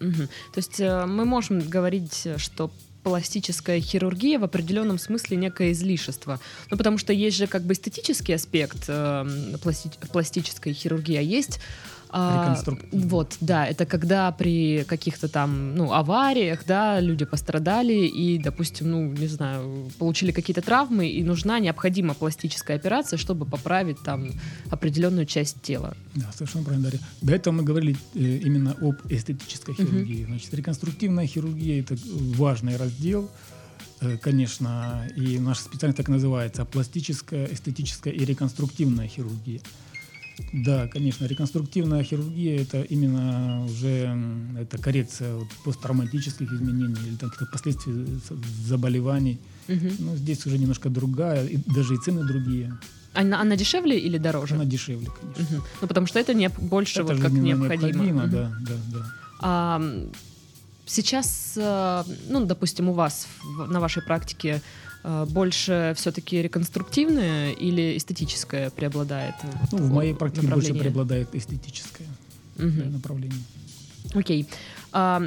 Угу. 0.00 0.26
То 0.52 0.58
есть 0.58 0.80
э, 0.80 1.06
мы 1.06 1.24
можем 1.24 1.60
говорить, 1.60 2.26
что 2.36 2.70
пластическая 3.02 3.80
хирургия 3.80 4.36
в 4.36 4.42
определенном 4.42 4.98
смысле 4.98 5.36
некое 5.36 5.70
излишество. 5.70 6.40
Ну, 6.70 6.76
потому 6.76 6.98
что 6.98 7.12
есть 7.12 7.36
же 7.36 7.46
как 7.46 7.62
бы 7.62 7.74
эстетический 7.74 8.34
аспект 8.34 8.86
э, 8.88 9.24
пласти 9.62 9.90
пластической 10.10 10.72
хирургии, 10.72 11.16
а 11.16 11.20
есть 11.20 11.60
а, 12.08 12.56
вот, 12.92 13.36
да, 13.40 13.66
это 13.66 13.84
когда 13.84 14.30
при 14.32 14.84
каких-то 14.84 15.28
там, 15.28 15.74
ну, 15.74 15.92
авариях, 15.92 16.64
да, 16.66 17.00
люди 17.00 17.24
пострадали 17.24 18.06
и, 18.06 18.38
допустим, 18.38 18.90
ну, 18.90 19.12
не 19.12 19.26
знаю, 19.26 19.90
получили 19.98 20.30
какие-то 20.30 20.62
травмы, 20.62 21.08
и 21.08 21.22
нужна 21.24 21.58
необходима 21.58 22.14
пластическая 22.14 22.76
операция, 22.76 23.16
чтобы 23.16 23.44
поправить 23.44 24.00
там 24.02 24.30
определенную 24.70 25.26
часть 25.26 25.60
тела. 25.62 25.96
Да, 26.14 26.30
совершенно 26.32 26.64
правильно, 26.64 26.90
Дарья. 26.90 27.00
До 27.22 27.34
этого 27.34 27.54
мы 27.54 27.62
говорили 27.64 27.96
э, 28.14 28.18
именно 28.18 28.76
об 28.80 28.96
эстетической 29.08 29.74
хирургии. 29.74 30.22
Угу. 30.22 30.26
Значит, 30.28 30.54
реконструктивная 30.54 31.26
хирургия– 31.26 31.80
это 31.82 31.96
важный 32.36 32.76
раздел, 32.76 33.28
э, 34.00 34.16
конечно, 34.18 35.08
и 35.16 35.38
наша 35.38 35.62
специальность 35.62 35.96
так 35.96 36.08
называется– 36.08 36.64
пластическая, 36.66 37.46
эстетическая 37.46 38.12
и 38.12 38.24
реконструктивная 38.24 39.08
хирургия. 39.08 39.60
Да, 40.52 40.86
конечно, 40.88 41.24
реконструктивная 41.26 42.02
хирургия 42.02 42.60
это 42.60 42.82
именно 42.82 43.64
уже 43.64 44.18
это 44.58 44.78
коррекция 44.78 45.34
вот, 45.34 45.48
посттравматических 45.64 46.52
изменений 46.52 47.00
или 47.06 47.16
там 47.16 47.30
каких-то 47.30 47.50
последствий 47.50 48.20
заболеваний. 48.64 49.38
Угу. 49.68 49.90
Ну, 49.98 50.16
здесь 50.16 50.46
уже 50.46 50.58
немножко 50.58 50.90
другая, 50.90 51.46
и 51.46 51.56
даже 51.56 51.94
и 51.94 51.98
цены 51.98 52.24
другие. 52.24 52.76
Она, 53.14 53.40
она 53.40 53.56
дешевле 53.56 53.98
или 53.98 54.18
дороже? 54.18 54.54
Она 54.54 54.64
дешевле, 54.64 55.08
конечно. 55.20 55.56
Угу. 55.56 55.66
Ну, 55.82 55.88
потому 55.88 56.06
что 56.06 56.18
это 56.18 56.34
не 56.34 56.48
больше 56.48 57.00
это 57.00 57.14
вот 57.14 57.22
как 57.22 57.32
необходимо. 57.32 58.04
необходимо 58.04 58.24
угу. 58.24 58.32
да, 58.32 58.52
да, 58.60 58.74
да. 58.92 59.06
А, 59.40 59.82
сейчас, 60.84 61.54
э, 61.56 62.04
ну, 62.28 62.44
допустим, 62.44 62.88
у 62.88 62.92
вас 62.92 63.26
на 63.68 63.80
вашей 63.80 64.02
практике 64.02 64.62
больше 65.28 65.94
все-таки 65.96 66.42
реконструктивное 66.42 67.52
или 67.52 67.96
эстетическое 67.96 68.70
преобладает? 68.70 69.34
Ну, 69.72 69.78
в 69.78 69.92
моей 69.92 70.14
практике 70.14 70.48
больше 70.48 70.74
преобладает 70.74 71.34
эстетическое 71.34 72.08
угу. 72.58 72.90
направление. 72.90 73.42
Окей. 74.14 74.46
А, 74.92 75.22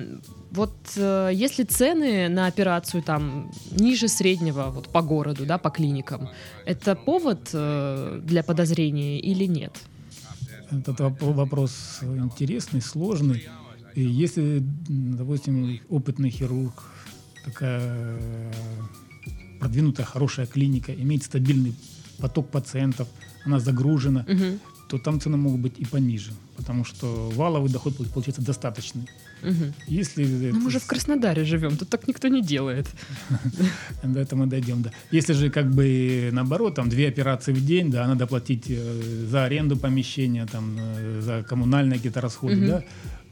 вот 0.51 0.73
э, 0.95 1.31
если 1.33 1.63
цены 1.63 2.27
на 2.27 2.47
операцию 2.47 3.03
там 3.03 3.51
ниже 3.71 4.07
среднего 4.07 4.71
вот 4.71 4.89
по 4.89 5.01
городу, 5.01 5.45
да, 5.45 5.57
по 5.57 5.69
клиникам, 5.69 6.29
это 6.65 6.95
повод 6.95 7.49
э, 7.53 8.19
для 8.23 8.43
подозрения 8.43 9.19
или 9.19 9.45
нет? 9.45 9.73
Этот 10.71 10.99
вопрос 11.21 11.99
интересный, 12.01 12.81
сложный. 12.81 13.47
И 13.95 14.01
если, 14.01 14.63
допустим, 14.87 15.79
опытный 15.89 16.29
хирург, 16.29 16.83
такая 17.43 18.17
продвинутая, 19.59 20.05
хорошая 20.05 20.45
клиника, 20.45 20.93
имеет 20.93 21.23
стабильный 21.23 21.73
поток 22.19 22.49
пациентов, 22.49 23.07
она 23.45 23.59
загружена, 23.59 24.25
угу. 24.27 24.59
то 24.89 24.97
там 24.97 25.19
цены 25.19 25.37
могут 25.37 25.61
быть 25.61 25.73
и 25.79 25.85
пониже, 25.85 26.31
потому 26.57 26.85
что 26.85 27.29
валовый 27.35 27.71
доход 27.71 27.95
получается 28.13 28.41
достаточный. 28.41 29.07
Угу. 29.43 29.73
Если 29.87 30.25
Но 30.25 30.47
это... 30.47 30.55
мы 30.57 30.67
уже 30.67 30.79
в 30.79 30.85
Краснодаре 30.85 31.45
живем, 31.45 31.77
тут 31.77 31.89
так 31.89 32.07
никто 32.07 32.27
не 32.27 32.41
делает. 32.41 32.87
До 34.03 34.19
этого 34.19 34.39
мы 34.39 34.47
дойдем, 34.47 34.81
да. 34.81 34.91
Если 35.11 35.33
же 35.33 35.49
как 35.49 35.71
бы 35.71 36.29
наоборот, 36.33 36.75
там 36.75 36.89
две 36.89 37.07
операции 37.07 37.53
в 37.53 37.65
день, 37.65 37.89
да, 37.89 38.07
надо 38.07 38.27
платить 38.27 38.65
э, 38.67 39.25
за 39.29 39.45
аренду 39.45 39.77
помещения, 39.77 40.45
там, 40.45 40.75
э, 40.77 41.21
за 41.21 41.43
коммунальные 41.43 41.97
какие-то 41.97 42.21
расходы, 42.21 42.67
да, 42.67 42.83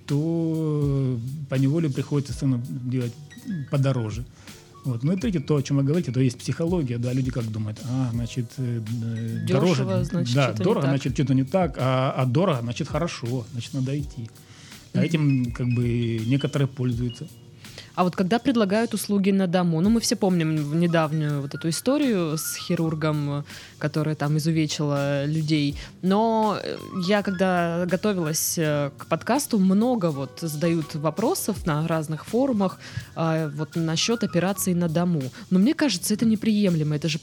то 0.05 1.19
по 1.49 1.55
неволе 1.55 1.89
приходится 1.89 2.37
цену 2.37 2.61
делать 2.69 3.13
подороже. 3.69 4.25
Вот. 4.87 5.03
Ну 5.03 5.11
и 5.11 5.17
третье, 5.17 5.41
то, 5.41 5.57
о 5.57 5.61
чем 5.61 5.77
вы 5.77 5.83
говорите, 5.83 6.13
то 6.13 6.21
есть 6.21 6.37
психология, 6.37 6.97
да, 6.97 7.11
люди 7.11 7.29
как 7.29 7.51
думают, 7.51 7.77
а, 7.83 8.09
значит, 8.13 8.45
э, 8.57 8.79
Дешево, 9.45 9.75
дороже, 9.75 10.03
значит, 10.05 10.33
да, 10.33 10.53
дорого, 10.53 10.87
значит, 10.87 11.13
что-то 11.13 11.33
не 11.33 11.43
так, 11.43 11.75
а, 11.77 12.13
а 12.15 12.25
дорого, 12.25 12.61
значит, 12.61 12.87
хорошо, 12.87 13.45
значит, 13.51 13.73
надо 13.73 13.99
идти. 13.99 14.29
А 14.93 15.03
этим 15.03 15.51
как 15.51 15.67
бы 15.67 16.21
некоторые 16.25 16.69
пользуются. 16.69 17.27
А 17.97 18.03
вот 18.03 18.15
когда 18.15 18.37
предлагают 18.37 18.93
услуги 18.93 19.31
на 19.31 19.47
дому, 19.47 19.81
ну 19.81 19.89
мы 19.89 19.99
все 20.01 20.15
помним 20.15 20.79
недавнюю 20.79 21.41
вот 21.41 21.55
эту 21.55 21.69
историю 21.69 22.37
с 22.37 22.55
хирургом, 22.55 23.43
которая 23.79 24.13
там 24.13 24.37
изувечила 24.37 25.25
людей, 25.25 25.75
но 26.03 26.59
э, 26.63 26.77
я 27.07 27.23
когда 27.23 27.87
готовилась 27.87 28.55
э, 28.59 28.91
к 28.95 29.07
подкасту, 29.07 29.57
много 29.57 30.11
вот 30.11 30.37
задают 30.41 30.93
вопросов 30.93 31.65
на 31.65 31.87
разных 31.87 32.27
форумах 32.27 32.79
а, 33.15 33.49
вот 33.49 33.75
насчет 33.75 34.23
операции 34.23 34.75
на 34.75 34.89
дому. 34.89 35.23
Но 35.49 35.57
мне 35.57 35.73
кажется, 35.73 36.13
это 36.13 36.25
неприемлемо, 36.25 36.95
это 36.97 37.09
же 37.09 37.19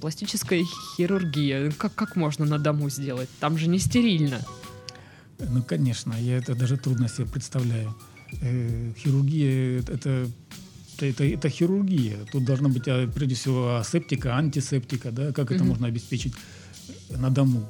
пластическая 0.00 0.64
хирургия. 0.96 1.70
Как, 1.72 1.94
как 1.94 2.16
можно 2.16 2.46
на 2.46 2.58
дому 2.58 2.88
сделать? 2.88 3.28
Там 3.40 3.58
же 3.58 3.68
не 3.68 3.78
стерильно. 3.78 4.40
Ну, 5.38 5.62
конечно, 5.62 6.14
я 6.14 6.38
это 6.38 6.54
даже 6.54 6.78
трудно 6.78 7.10
себе 7.10 7.26
представляю. 7.26 7.94
Э, 8.40 8.92
хирургия 8.98 9.80
это, 9.80 10.28
это, 11.00 11.24
это 11.24 11.48
хирургия. 11.48 12.16
Тут 12.32 12.44
должна 12.44 12.68
быть 12.68 12.88
а, 12.88 13.06
прежде 13.08 13.34
всего 13.34 13.76
асептика, 13.76 14.36
антисептика, 14.36 15.10
да, 15.10 15.32
как 15.32 15.52
это 15.52 15.64
можно 15.64 15.86
обеспечить 15.86 16.34
на 17.10 17.30
дому. 17.30 17.68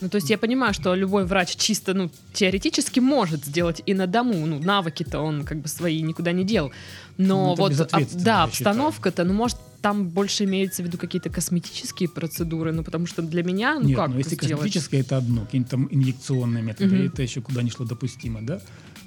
Ну, 0.00 0.08
то 0.08 0.16
есть 0.16 0.30
я 0.30 0.36
понимаю, 0.36 0.74
что 0.74 0.96
любой 0.96 1.24
врач 1.24 1.54
чисто, 1.54 1.94
ну, 1.94 2.10
теоретически 2.32 2.98
может 2.98 3.44
сделать 3.44 3.82
и 3.86 3.94
на 3.94 4.08
дому. 4.08 4.44
Ну, 4.46 4.58
навыки-то 4.58 5.20
он 5.20 5.44
как 5.44 5.58
бы 5.58 5.68
свои 5.68 6.02
никуда 6.02 6.32
не 6.32 6.42
дел. 6.44 6.72
Но 7.18 7.26
Ну, 7.26 7.54
вот, 7.54 7.66
об- 7.66 7.70
безответственно, 7.70 8.24
да, 8.24 8.42
обстановка-то, 8.42 9.22
ну, 9.22 9.32
может, 9.32 9.58
там 9.82 10.08
больше 10.08 10.44
имеется 10.44 10.82
в 10.82 10.86
виду 10.86 10.96
какие-то 10.98 11.28
косметические 11.28 12.08
процедуры, 12.08 12.72
ну, 12.72 12.82
потому 12.84 13.06
что 13.06 13.20
для 13.22 13.42
меня, 13.42 13.78
ну, 13.80 13.88
Нет, 13.88 13.96
как 13.96 14.10
ну 14.10 14.18
если 14.18 14.34
сделать? 14.36 14.52
косметическое, 14.62 15.00
это 15.00 15.16
одно, 15.16 15.44
какие-нибудь 15.44 15.70
там 15.70 15.88
инъекционные 15.90 16.62
методы, 16.62 16.96
Мгм. 16.96 17.06
это 17.06 17.22
еще 17.22 17.40
куда 17.40 17.62
ни 17.62 17.68
шло 17.70 17.84
допустимо, 17.84 18.40
да. 18.42 18.60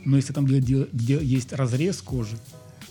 Но 0.06 0.18
если 0.18 0.34
там 0.34 0.46
где, 0.46 0.60
где- 0.60 0.88
где 0.92 1.18
есть 1.38 1.54
разрез 1.54 2.02
кожи, 2.02 2.38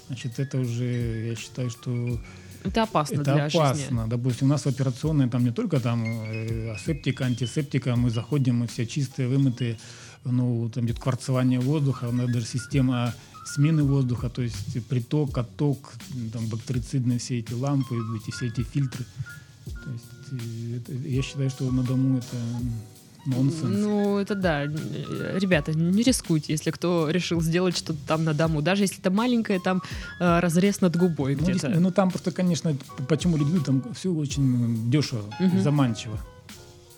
значит, 0.08 0.38
это 0.38 0.58
уже, 0.58 1.28
я 1.28 1.36
считаю, 1.36 1.70
что 1.70 2.18
Это 2.64 2.82
опасно 2.84 3.20
это 3.20 3.34
для 3.34 3.44
опасно. 3.44 3.74
жизни. 3.74 4.00
Допустим, 4.08 4.46
у 4.46 4.50
нас 4.50 4.62
в 4.64 4.68
операционной 4.68 5.28
там 5.28 5.44
не 5.44 5.50
только 5.52 5.78
там 5.80 6.02
э, 6.04 6.70
асептика, 6.72 7.24
антисептика, 7.26 7.94
мы 7.96 8.10
заходим, 8.10 8.56
мы 8.56 8.66
все 8.66 8.86
чистые, 8.86 9.28
вымытые, 9.28 9.76
ну, 10.24 10.70
там 10.74 10.86
идет 10.86 10.98
кварцевание 10.98 11.60
воздуха, 11.60 12.08
у 12.08 12.12
нас 12.12 12.30
даже 12.32 12.46
система 12.46 13.12
смены 13.46 13.82
воздуха, 13.82 14.28
то 14.30 14.42
есть 14.42 14.86
приток, 14.88 15.36
отток, 15.38 15.92
там 16.32 16.46
бактерицидные 16.46 17.18
все 17.18 17.38
эти 17.38 17.52
лампы, 17.52 17.94
эти, 18.16 18.30
все 18.30 18.46
эти 18.46 18.62
фильтры. 18.62 19.04
То 19.64 19.90
есть 19.90 20.04
э, 20.32 20.76
это- 20.76 20.92
я 21.08 21.22
считаю, 21.22 21.50
что 21.50 21.70
на 21.70 21.82
дому 21.82 22.18
это 22.18 22.36
нонсенс. 23.26 23.62
Ну, 23.78 24.18
это 24.18 24.34
да. 24.34 24.64
Ребята, 24.64 25.72
не 25.72 26.02
рискуйте, 26.02 26.52
если 26.52 26.70
кто 26.70 27.08
решил 27.10 27.40
сделать 27.40 27.76
что-то 27.76 27.98
там 28.06 28.24
на 28.24 28.34
дому. 28.34 28.60
Даже 28.62 28.82
если 28.84 28.98
это 29.00 29.10
маленькое, 29.10 29.60
там 29.60 29.82
э, 30.20 30.40
разрез 30.40 30.80
над 30.80 30.96
губой 30.96 31.34
Ну, 31.36 31.42
где-то. 31.42 31.68
ну, 31.80 31.90
там 31.90 32.10
просто, 32.10 32.32
конечно, 32.32 32.76
почему 33.08 33.36
люди 33.38 33.50
идут, 33.52 33.64
там 33.66 33.82
все 33.94 34.12
очень 34.12 34.90
дешево, 34.90 35.24
Мгм. 35.40 35.62
заманчиво. 35.62 36.18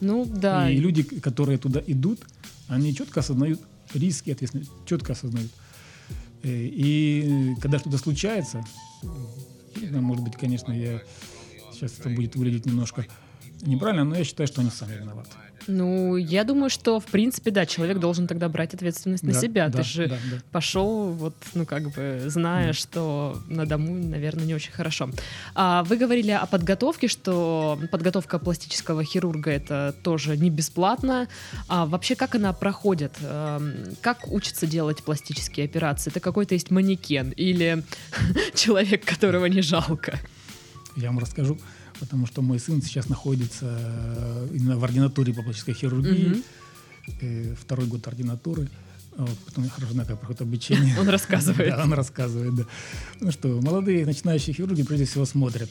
Ну, 0.00 0.24
да. 0.26 0.68
И 0.70 0.76
люди, 0.78 1.02
которые 1.02 1.58
туда 1.58 1.80
идут, 1.86 2.20
они 2.68 2.94
четко 2.94 3.20
осознают 3.20 3.60
риски, 3.94 4.30
ответственность, 4.30 4.70
четко 4.84 5.12
осознают. 5.12 5.50
И 6.48 7.54
когда 7.60 7.78
что-то 7.78 7.98
случается, 7.98 8.64
знаю, 9.74 10.02
может 10.02 10.24
быть, 10.24 10.36
конечно, 10.36 10.72
я 10.72 11.00
сейчас 11.72 11.98
это 11.98 12.10
будет 12.10 12.36
выглядеть 12.36 12.66
немножко 12.66 13.06
неправильно, 13.62 14.04
но 14.04 14.16
я 14.16 14.24
считаю, 14.24 14.46
что 14.46 14.60
они 14.60 14.70
сами 14.70 14.96
виноваты. 14.98 15.30
Ну, 15.68 16.16
я 16.16 16.44
думаю, 16.44 16.70
что, 16.70 17.00
в 17.00 17.06
принципе, 17.06 17.50
да, 17.50 17.66
человек 17.66 17.98
должен 17.98 18.26
тогда 18.26 18.48
брать 18.48 18.74
ответственность 18.74 19.22
на 19.24 19.32
Да, 19.32 19.40
себя. 19.40 19.68
да, 19.68 19.78
Ты 19.78 19.84
же 19.84 20.06
да, 20.08 20.16
да. 20.30 20.38
пошел, 20.52 21.10
вот, 21.12 21.34
ну, 21.54 21.66
как 21.66 21.90
бы, 21.94 22.22
зная, 22.26 22.68
Да. 22.68 22.72
что 22.72 23.42
на 23.48 23.66
дому, 23.66 23.94
наверное, 23.94 24.44
не 24.44 24.54
очень 24.54 24.72
хорошо. 24.72 25.10
А 25.54 25.82
вы 25.84 25.96
говорили 25.96 26.30
о 26.30 26.46
подготовке, 26.46 27.08
что 27.08 27.78
подготовка 27.90 28.38
пластического 28.38 29.02
хирурга 29.04 29.50
это 29.50 29.94
тоже 30.02 30.36
не 30.36 30.50
бесплатно. 30.50 31.26
А 31.68 31.86
вообще, 31.86 32.14
как 32.14 32.34
она 32.34 32.52
проходит? 32.52 33.12
Эм, 33.22 33.74
Как 34.00 34.28
учится 34.30 34.66
делать 34.66 35.02
пластические 35.02 35.64
операции? 35.66 36.10
Это 36.10 36.20
какой-то 36.20 36.54
есть 36.54 36.70
манекен 36.70 37.30
или 37.30 37.82
человек, 38.54 39.04
которого 39.04 39.46
не 39.46 39.62
жалко? 39.62 40.18
Я 40.96 41.08
вам 41.08 41.18
расскажу, 41.18 41.58
потому 42.00 42.26
что 42.26 42.42
мой 42.42 42.58
сын 42.58 42.82
сейчас 42.82 43.08
находится 43.08 43.66
э, 43.78 44.48
именно 44.52 44.76
в 44.78 44.84
ординатуре 44.84 45.32
по 45.34 45.42
пластической 45.42 45.74
хирургии, 45.74 46.42
э, 47.20 47.54
второй 47.60 47.86
год 47.86 48.06
ординатуры. 48.06 48.68
Вот, 49.16 49.30
потом 49.46 49.68
хорошо 49.70 49.92
знаю, 49.92 50.06
как 50.08 50.18
проходит 50.18 50.42
обучение. 50.42 50.94
Он 51.00 51.08
рассказывает. 51.08 51.70
Да, 51.70 51.84
он 51.84 51.92
рассказывает, 51.94 52.54
да. 52.54 52.64
Ну 53.20 53.30
что, 53.32 53.48
молодые 53.62 54.04
начинающие 54.04 54.54
хирурги 54.54 54.82
прежде 54.82 55.06
всего 55.06 55.24
смотрят. 55.24 55.70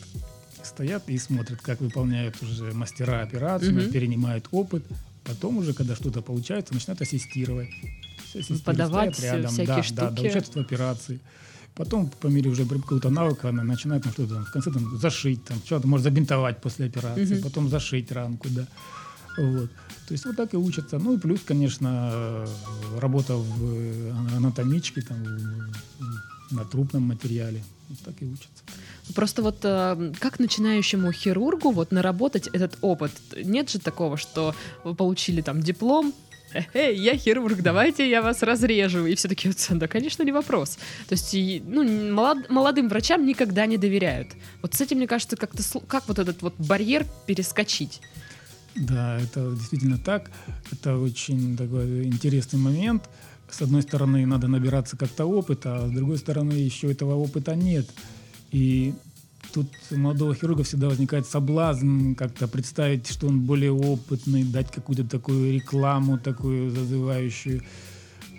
Стоят 0.63 1.07
и 1.09 1.17
смотрят, 1.19 1.61
как 1.61 1.79
выполняют 1.79 2.41
уже 2.41 2.73
мастера 2.73 3.21
операцию, 3.21 3.73
Мгм. 3.75 3.91
перенимают 3.91 4.47
опыт. 4.51 4.83
Потом 5.23 5.57
уже, 5.57 5.73
когда 5.73 5.95
что-то 5.95 6.21
получается, 6.23 6.73
начинают 6.73 7.01
ассистировать. 7.01 7.69
Все 8.25 8.39
ассистируют, 8.39 8.63
Подавать 8.63 9.19
рядом, 9.19 9.51
всякие 9.51 9.67
да, 9.75 9.83
штуки. 9.83 9.95
Да, 9.99 10.09
да, 10.09 10.21
участвуют 10.23 10.67
в 10.67 10.71
операции. 10.73 11.19
Потом, 11.75 12.09
по 12.21 12.27
мере 12.27 12.49
уже 12.49 12.65
какого-то 12.65 13.09
навыка, 13.09 13.49
она 13.49 13.63
начинает 13.63 14.03
там 14.03 14.13
что-то 14.13 14.45
в 14.45 14.51
конце 14.51 14.71
там 14.71 14.97
зашить, 14.97 15.43
там, 15.43 15.57
что-то 15.65 15.87
может 15.87 16.03
забинтовать 16.05 16.61
после 16.61 16.85
операции, 16.85 17.33
Мгм. 17.35 17.43
потом 17.43 17.69
зашить 17.69 18.11
ранку, 18.11 18.47
да. 18.49 18.65
Вот. 19.37 19.69
То 20.07 20.13
есть 20.13 20.25
вот 20.25 20.35
так 20.37 20.53
и 20.53 20.57
учатся. 20.57 20.97
Ну 20.99 21.13
и 21.15 21.17
плюс, 21.17 21.41
конечно, 21.45 22.47
работа 22.99 23.35
в 23.35 23.63
э, 23.63 24.11
анатомичке, 24.37 25.01
там, 25.01 25.17
на 26.51 26.63
трупном 26.63 27.03
материале. 27.03 27.61
Вот 27.89 27.99
так 27.99 28.13
и 28.21 28.25
учатся. 28.25 28.63
Просто 29.13 29.41
вот 29.43 29.57
э, 29.63 30.13
как 30.19 30.39
начинающему 30.39 31.11
хирургу 31.11 31.71
вот 31.71 31.91
наработать 31.91 32.47
этот 32.47 32.77
опыт? 32.81 33.11
Нет 33.43 33.69
же 33.69 33.79
такого, 33.79 34.17
что 34.17 34.55
вы 34.83 34.95
получили 34.95 35.41
там 35.41 35.61
диплом, 35.61 36.13
Эй, 36.73 36.97
я 36.97 37.17
хирург, 37.17 37.61
давайте 37.61 38.09
я 38.09 38.21
вас 38.21 38.41
разрежу. 38.43 39.05
И 39.05 39.15
все 39.15 39.27
таки 39.27 39.51
да, 39.71 39.87
конечно, 39.87 40.23
не 40.23 40.31
вопрос. 40.31 40.77
То 41.07 41.13
есть, 41.15 41.33
ну, 41.65 41.83
молод- 42.13 42.49
молодым 42.49 42.89
врачам 42.89 43.25
никогда 43.25 43.65
не 43.65 43.77
доверяют. 43.77 44.29
Вот 44.61 44.73
с 44.73 44.81
этим, 44.81 44.97
мне 44.97 45.07
кажется, 45.07 45.35
как-то 45.35 45.63
как 45.87 46.07
вот 46.07 46.19
этот 46.19 46.41
вот 46.41 46.55
барьер 46.57 47.05
перескочить? 47.25 48.01
Да, 48.75 49.19
это 49.19 49.51
действительно 49.51 49.97
так. 49.97 50.31
Это 50.71 50.97
очень 50.97 51.55
такой 51.57 52.05
интересный 52.05 52.59
момент. 52.59 53.09
С 53.49 53.61
одной 53.61 53.83
стороны, 53.83 54.25
надо 54.25 54.47
набираться 54.47 54.97
как-то 54.97 55.25
опыта, 55.25 55.77
а 55.77 55.87
с 55.87 55.91
другой 55.91 56.17
стороны, 56.17 56.53
еще 56.53 56.91
этого 56.91 57.15
опыта 57.15 57.55
нет. 57.55 57.87
И 58.51 58.93
тут 59.53 59.67
у 59.91 59.97
молодого 59.97 60.35
хирурга 60.35 60.63
всегда 60.63 60.87
возникает 60.87 61.27
соблазн 61.27 62.13
как-то 62.13 62.47
представить, 62.47 63.07
что 63.07 63.27
он 63.27 63.41
более 63.41 63.71
опытный, 63.71 64.43
дать 64.43 64.71
какую-то 64.71 65.03
такую 65.03 65.53
рекламу, 65.53 66.17
такую 66.17 66.71
зазывающую. 66.71 67.61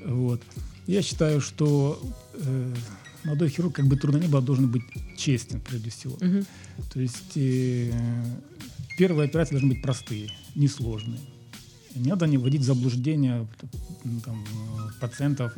Вот. 0.05 0.43
Я 0.87 1.03
считаю, 1.03 1.41
что 1.41 2.01
э, 2.35 2.75
молодой 3.25 3.49
хирург, 3.49 3.75
как 3.75 3.87
бы 3.87 3.97
трудно 3.97 4.19
ни 4.19 4.29
было, 4.29 4.41
должен 4.41 4.71
быть 4.71 4.83
честен 5.17 5.61
прежде 5.61 5.91
всего. 5.91 6.17
Мгм. 6.21 6.47
То 6.93 7.01
есть 7.01 7.37
э, 7.37 7.93
первые 8.99 9.29
операции 9.29 9.53
должны 9.53 9.71
быть 9.71 9.83
простые, 9.83 10.31
несложные. 10.55 11.21
Не 11.95 12.11
надо 12.11 12.27
не 12.27 12.39
вводить 12.39 12.61
в 12.61 12.65
заблуждение 12.65 13.49
там, 14.25 14.45
пациентов 15.01 15.53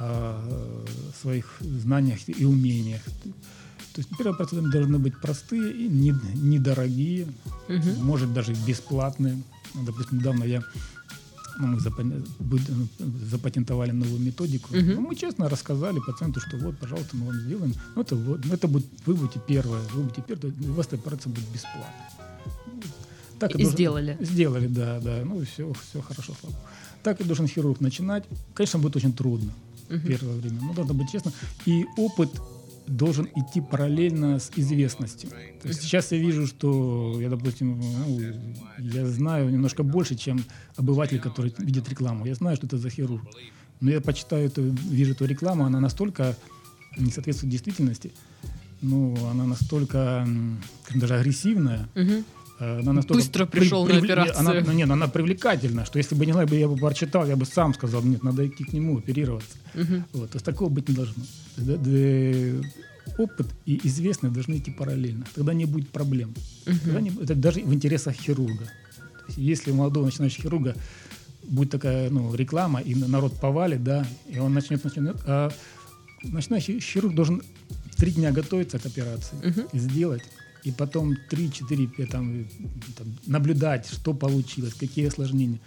о 0.00 0.40
э, 0.42 0.86
своих 1.20 1.56
знаниях 1.60 2.18
и 2.28 2.44
умениях. 2.44 3.02
То 3.94 4.00
есть 4.00 4.08
первые 4.18 4.34
операции 4.34 4.60
должны 4.60 4.98
быть 4.98 5.20
простые 5.20 5.72
и 5.72 5.88
не- 5.88 6.14
недорогие, 6.34 7.26
Мгм. 7.68 8.04
может 8.04 8.32
даже 8.34 8.52
бесплатные. 8.66 9.40
Допустим, 9.74 10.18
недавно 10.18 10.44
я 10.44 10.62
ну, 11.60 11.68
мы 11.68 11.80
запатентовали 13.30 13.92
новую 13.92 14.18
методику. 14.20 14.74
Мгм. 14.74 14.94
Ну, 14.94 15.00
мы 15.02 15.14
честно 15.14 15.48
рассказали 15.48 16.00
пациенту, 16.04 16.40
что 16.40 16.56
вот, 16.56 16.76
пожалуйста, 16.78 17.16
мы 17.16 17.26
вам 17.26 17.36
сделаем. 17.40 17.74
Ну, 17.94 18.02
это, 18.02 18.16
вот, 18.16 18.44
ну, 18.44 18.54
это 18.54 18.66
будет, 18.66 18.86
вы 19.06 19.14
будете 19.14 19.38
первые, 19.46 19.80
вы 19.94 20.02
будете 20.02 20.22
первые, 20.22 20.52
у 20.68 20.72
вас 20.72 20.86
эта 20.88 20.96
операция 20.96 21.30
будет 21.32 21.48
бесплатно. 21.52 21.94
Так 23.38 23.50
И 23.52 23.58
должен- 23.58 23.72
сделали. 23.72 24.16
Сделали, 24.20 24.66
да, 24.66 25.00
да. 25.00 25.22
Ну, 25.24 25.42
и 25.42 25.44
все, 25.44 25.72
все 25.90 26.00
хорошо, 26.00 26.34
слава. 26.40 26.56
Так 27.04 27.20
и 27.20 27.24
должен 27.24 27.46
хирург 27.46 27.80
начинать. 27.80 28.24
Конечно, 28.54 28.78
будет 28.80 28.96
очень 28.96 29.12
трудно 29.12 29.52
Мгм. 29.90 30.00
первое 30.08 30.34
время. 30.36 30.58
Но 30.60 30.72
надо 30.82 30.92
быть 30.94 31.10
честно. 31.12 31.32
И 31.66 31.84
опыт 31.96 32.30
должен 32.86 33.28
идти 33.34 33.60
параллельно 33.60 34.38
с 34.38 34.50
известностью. 34.56 35.30
То 35.62 35.68
есть 35.68 35.82
сейчас 35.82 36.12
я 36.12 36.18
вижу, 36.18 36.46
что 36.46 37.18
я, 37.20 37.30
допустим, 37.30 37.80
ну, 37.80 38.20
я 38.78 39.06
знаю 39.06 39.50
немножко 39.50 39.82
больше, 39.82 40.16
чем 40.16 40.44
обыватель, 40.76 41.20
который 41.20 41.54
видит 41.58 41.88
рекламу. 41.88 42.26
Я 42.26 42.34
знаю, 42.34 42.56
что 42.56 42.66
это 42.66 42.78
за 42.78 42.90
хирург. 42.90 43.24
Но 43.80 43.90
я 43.90 44.00
почитаю 44.00 44.46
эту, 44.46 44.62
вижу 44.62 45.12
эту 45.12 45.24
рекламу, 45.26 45.64
она 45.64 45.80
настолько 45.80 46.36
не 46.96 47.10
соответствует 47.10 47.50
действительности, 47.50 48.12
ну, 48.80 49.16
она 49.30 49.44
настолько 49.44 50.26
даже 50.94 51.14
агрессивная, 51.16 51.88
э, 51.94 52.22
она 52.80 52.92
настолько 52.92 53.22
Быстро 53.22 53.46
пришел 53.46 53.86
на 53.86 53.96
операцию. 53.96 54.38
Она, 54.38 54.54
ну, 54.64 54.72
нет, 54.72 54.90
она 54.90 55.08
привлекательна, 55.08 55.84
что 55.84 55.98
если 55.98 56.14
бы 56.14 56.26
не 56.26 56.32
знаю, 56.32 56.48
я 56.48 56.68
бы 56.68 56.76
прочитал, 56.76 57.26
я 57.26 57.36
бы 57.36 57.46
сам 57.46 57.74
сказал, 57.74 58.02
нет, 58.02 58.22
надо 58.22 58.46
идти 58.46 58.64
к 58.64 58.72
нему 58.72 58.98
оперироваться. 58.98 59.56
Мгм. 59.74 60.04
Вот, 60.12 60.30
то 60.30 60.36
есть 60.36 60.44
такого 60.44 60.68
быть 60.68 60.88
не 60.88 60.94
должно. 60.94 61.24
Опыт 63.16 63.46
и 63.66 63.80
известность 63.86 64.34
должны 64.34 64.56
идти 64.58 64.70
параллельно. 64.70 65.24
Тогда 65.34 65.54
не 65.54 65.66
будет 65.66 65.88
проблем. 65.90 66.34
Тогда 66.64 67.00
не- 67.00 67.10
это 67.22 67.34
даже 67.34 67.60
в 67.60 67.72
интересах 67.72 68.14
хирурга. 68.16 68.64
То 68.64 69.26
есть 69.28 69.38
если 69.38 69.70
у 69.70 69.74
молодого 69.74 70.06
начинающего 70.06 70.42
хирурга 70.42 70.74
будет 71.44 71.70
такая 71.70 72.10
ну, 72.10 72.34
реклама, 72.34 72.80
и 72.80 72.94
народ 72.94 73.38
повалит, 73.40 73.84
да, 73.84 74.06
и 74.28 74.38
он 74.38 74.54
начнет, 74.54 74.82
начнет, 74.82 75.16
а 75.26 75.50
начинающий 76.24 76.80
хирург 76.80 77.14
должен 77.14 77.42
три 77.96 78.10
дня 78.12 78.32
готовиться 78.32 78.78
к 78.78 78.86
операции, 78.86 79.36
Мгм. 79.44 79.68
сделать, 79.74 80.22
и 80.64 80.72
потом 80.72 81.14
3-4 81.30 82.06
там, 82.06 82.46
там, 82.96 83.06
наблюдать, 83.26 83.86
что 83.86 84.14
получилось, 84.14 84.74
какие 84.74 85.06
осложнения, 85.08 85.60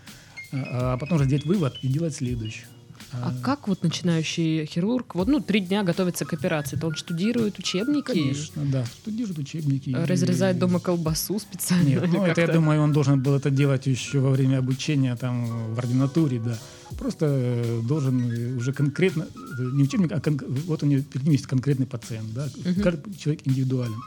а, 0.51 0.93
а 0.93 0.97
потом 0.97 1.17
уже 1.17 1.25
сделать 1.25 1.45
вывод 1.45 1.75
и 1.83 1.87
делать 1.87 2.15
следующее. 2.15 2.65
А 3.13 3.33
как 3.41 3.67
вот 3.67 3.83
начинающий 3.83 4.65
хирург, 4.65 5.15
вот 5.15 5.27
ну 5.27 5.39
три 5.39 5.59
дня 5.59 5.83
готовится 5.83 6.25
к 6.25 6.33
операции, 6.33 6.77
то 6.77 6.87
он 6.87 6.95
штудирует 6.95 7.59
учебники? 7.59 8.07
Конечно, 8.07 8.63
да, 8.65 8.85
штудирует 8.85 9.37
учебники. 9.37 9.89
Разрезает 9.89 10.59
дома 10.59 10.79
колбасу 10.79 11.39
специально? 11.39 11.87
Нет, 11.87 12.07
ну 12.11 12.25
это 12.25 12.41
я 12.41 12.47
думаю, 12.47 12.81
он 12.81 12.93
должен 12.93 13.21
был 13.21 13.35
это 13.35 13.49
делать 13.49 13.87
еще 13.87 14.19
во 14.19 14.31
время 14.31 14.59
обучения 14.59 15.15
там 15.15 15.73
в 15.73 15.79
ординатуре, 15.79 16.39
да. 16.39 16.57
Просто 16.97 17.25
э, 17.27 17.81
должен 17.83 18.31
э, 18.31 18.55
уже 18.55 18.71
конкретно, 18.71 19.23
э, 19.23 19.61
не 19.73 19.83
учебник, 19.83 20.11
а 20.13 20.21
кон, 20.21 20.39
вот 20.67 20.83
у 20.83 20.85
него 20.85 21.03
перед 21.03 21.25
ним 21.25 21.33
есть 21.33 21.45
конкретный 21.45 21.85
пациент, 21.85 22.33
да, 22.33 22.45
угу. 22.45 22.81
каждый 22.81 23.13
человек 23.15 23.41
индивидуален. 23.45 24.01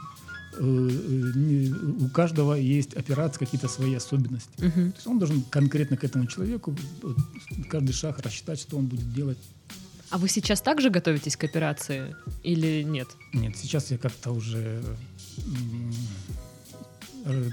У 0.59 2.09
каждого 2.09 2.53
есть 2.53 2.93
операция, 2.93 3.39
какие-то 3.39 3.67
свои 3.67 3.93
особенности. 3.95 4.51
Угу. 4.57 4.71
То 4.71 4.95
есть 4.95 5.07
он 5.07 5.19
должен 5.19 5.41
конкретно 5.43 5.97
к 5.97 6.03
этому 6.03 6.27
человеку 6.27 6.75
каждый 7.69 7.93
шаг 7.93 8.19
рассчитать, 8.19 8.59
что 8.59 8.77
он 8.77 8.85
будет 8.85 9.13
делать. 9.13 9.37
А 10.09 10.17
вы 10.17 10.27
сейчас 10.27 10.61
также 10.61 10.89
готовитесь 10.89 11.37
к 11.37 11.45
операции 11.45 12.15
или 12.43 12.83
нет? 12.83 13.07
Нет, 13.33 13.55
сейчас 13.55 13.91
я 13.91 13.97
как-то 13.97 14.31
уже 14.31 14.83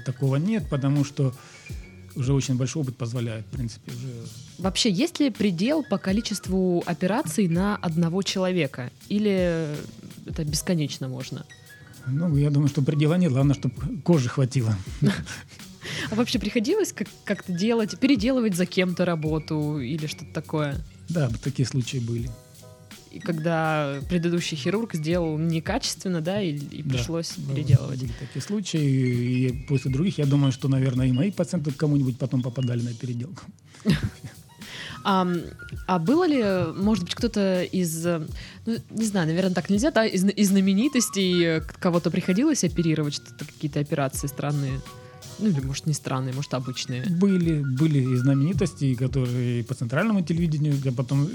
такого 0.05 0.35
нет, 0.35 0.69
потому 0.69 1.05
что 1.05 1.33
уже 2.15 2.33
очень 2.33 2.55
большой 2.55 2.81
опыт 2.81 2.97
позволяет, 2.97 3.45
в 3.45 3.49
принципе, 3.51 3.91
уже. 3.91 4.13
Вообще, 4.57 4.91
есть 4.91 5.21
ли 5.21 5.29
предел 5.29 5.83
по 5.83 5.97
количеству 5.97 6.83
операций 6.85 7.47
на 7.47 7.77
одного 7.77 8.23
человека? 8.23 8.91
Или 9.07 9.67
это 10.25 10.43
бесконечно 10.43 11.07
можно? 11.07 11.45
Ну, 12.11 12.35
я 12.37 12.49
думаю, 12.49 12.69
что 12.69 12.81
предела 12.81 13.15
нет, 13.15 13.31
главное, 13.31 13.55
чтобы 13.55 13.75
кожи 14.03 14.29
хватило. 14.29 14.75
А 16.11 16.15
вообще 16.15 16.39
приходилось 16.39 16.93
как-то 17.23 17.51
делать, 17.51 17.99
переделывать 17.99 18.55
за 18.55 18.65
кем-то 18.65 19.05
работу 19.05 19.79
или 19.79 20.07
что-то 20.07 20.33
такое? 20.33 20.75
Да, 21.07 21.29
такие 21.43 21.65
случаи 21.65 21.97
были 21.97 22.29
и 23.11 23.19
когда 23.19 23.99
предыдущий 24.09 24.55
хирург 24.55 24.93
сделал 24.93 25.37
некачественно, 25.37 26.21
да, 26.21 26.41
и, 26.41 26.55
и 26.55 26.83
да, 26.83 26.89
пришлось 26.89 27.33
переделывать. 27.53 28.01
Были 28.01 28.11
такие 28.19 28.41
случаи, 28.41 28.79
и 28.79 29.65
после 29.67 29.91
других, 29.91 30.17
я 30.17 30.25
думаю, 30.25 30.51
что, 30.51 30.67
наверное, 30.67 31.07
и 31.07 31.11
мои 31.11 31.31
пациенты 31.31 31.71
кому-нибудь 31.71 32.17
потом 32.17 32.41
попадали 32.41 32.81
на 32.81 32.93
переделку. 32.93 33.43
А, 35.03 35.27
а 35.87 35.99
было 35.99 36.27
ли, 36.27 36.43
может 36.75 37.05
быть, 37.05 37.15
кто-то 37.15 37.63
из, 37.63 38.05
ну, 38.05 38.77
не 38.89 39.05
знаю, 39.05 39.27
наверное, 39.27 39.53
так 39.53 39.69
нельзя, 39.69 39.91
да, 39.91 40.05
из, 40.05 40.23
из 40.25 40.49
знаменитостей 40.49 41.61
кого-то 41.79 42.11
приходилось 42.11 42.63
оперировать, 42.63 43.15
что-то 43.15 43.45
какие-то 43.45 43.79
операции 43.79 44.27
странные? 44.27 44.79
Ну, 45.39 45.49
или, 45.49 45.61
может, 45.61 45.85
не 45.85 45.93
странные, 45.93 46.33
может, 46.33 46.53
обычные. 46.53 47.05
Были, 47.09 47.63
были 47.63 47.99
и 48.13 48.15
знаменитости, 48.17 48.93
которые 48.93 49.63
по 49.63 49.73
центральному 49.73 50.21
телевидению, 50.21 50.75
я 50.83 50.91
потом 50.91 51.29